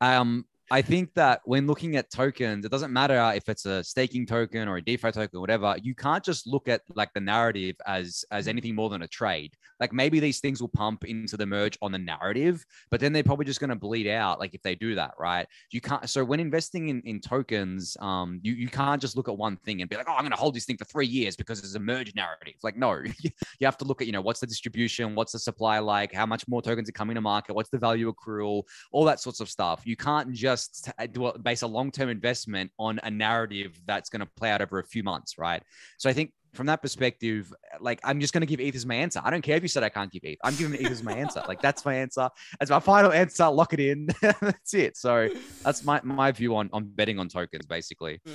[0.00, 3.82] I um, I think that when looking at tokens, it doesn't matter if it's a
[3.82, 5.76] staking token or a DeFi token, or whatever.
[5.82, 9.54] You can't just look at like the narrative as as anything more than a trade.
[9.80, 13.22] Like maybe these things will pump into the merge on the narrative, but then they're
[13.22, 14.40] probably just going to bleed out.
[14.40, 15.46] Like if they do that, right?
[15.70, 16.08] You can't.
[16.08, 19.80] So when investing in in tokens, um, you you can't just look at one thing
[19.80, 21.76] and be like, oh, I'm going to hold this thing for three years because it's
[21.76, 22.54] a merge narrative.
[22.62, 23.30] Like no, you
[23.62, 26.46] have to look at you know what's the distribution, what's the supply like, how much
[26.46, 29.82] more tokens are coming to market, what's the value accrual, all that sorts of stuff.
[29.84, 34.26] You can't just just uh, base a long-term investment on a narrative that's going to
[34.36, 35.62] play out over a few months, right?
[35.98, 38.86] So I think from that perspective, uh, like I'm just going to give ETH as
[38.86, 39.20] my answer.
[39.22, 40.38] I don't care if you said I can't give ETH.
[40.42, 41.42] I'm giving ETH as my answer.
[41.46, 42.28] Like that's my answer.
[42.58, 43.48] That's my final answer.
[43.48, 44.08] Lock it in.
[44.22, 44.96] that's it.
[44.96, 45.28] So
[45.62, 48.20] that's my my view on on betting on tokens, basically.
[48.26, 48.32] Oh,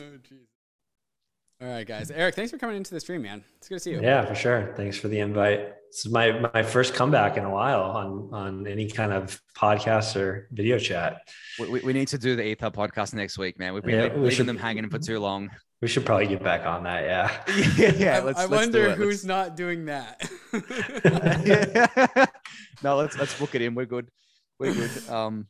[1.61, 2.11] all right, guys.
[2.11, 3.43] Eric, thanks for coming into the stream, man.
[3.57, 4.01] It's good to see you.
[4.01, 4.73] Yeah, for sure.
[4.75, 5.73] Thanks for the invite.
[5.94, 10.15] This is my my first comeback in a while on on any kind of podcast
[10.15, 11.18] or video chat.
[11.60, 13.76] We, we need to do the ETH podcast next week, man.
[13.76, 15.52] We've been yeah, leaving we should, them hanging for too long.
[15.84, 17.03] We should probably get back on that.
[17.03, 17.44] Yeah.
[17.78, 17.94] yeah.
[17.95, 19.26] yeah let's, I, I let's wonder who's let's...
[19.26, 20.28] not doing that.
[22.84, 23.76] no, let's let's book it in.
[23.76, 24.10] We're good.
[24.57, 25.10] We're good.
[25.10, 25.45] Um,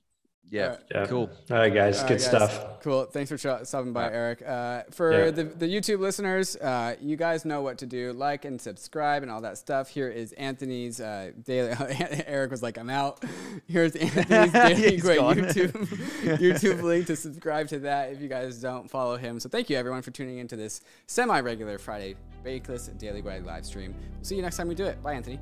[0.49, 1.05] yeah, yeah.
[1.07, 1.29] Cool.
[1.49, 1.99] All right, guys.
[1.99, 2.25] All Good guys.
[2.25, 2.79] stuff.
[2.81, 3.05] Cool.
[3.05, 4.43] Thanks for stopping by, Eric.
[4.45, 5.31] Uh, for yeah.
[5.31, 8.13] the, the YouTube listeners, uh, you guys know what to do.
[8.13, 9.89] Like and subscribe and all that stuff.
[9.89, 11.75] Here is Anthony's uh, daily.
[12.27, 13.23] Eric was like, I'm out.
[13.67, 15.71] Here's Anthony's Daily Gwei YouTube,
[16.37, 19.39] YouTube link to subscribe to that if you guys don't follow him.
[19.39, 23.65] So thank you, everyone, for tuning into this semi regular Friday Bankless Daily Guide live
[23.65, 23.95] stream.
[24.15, 25.01] We'll see you next time we do it.
[25.01, 25.39] Bye, Anthony.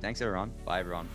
[0.00, 0.52] Thanks, everyone.
[0.64, 1.08] Bye, everyone.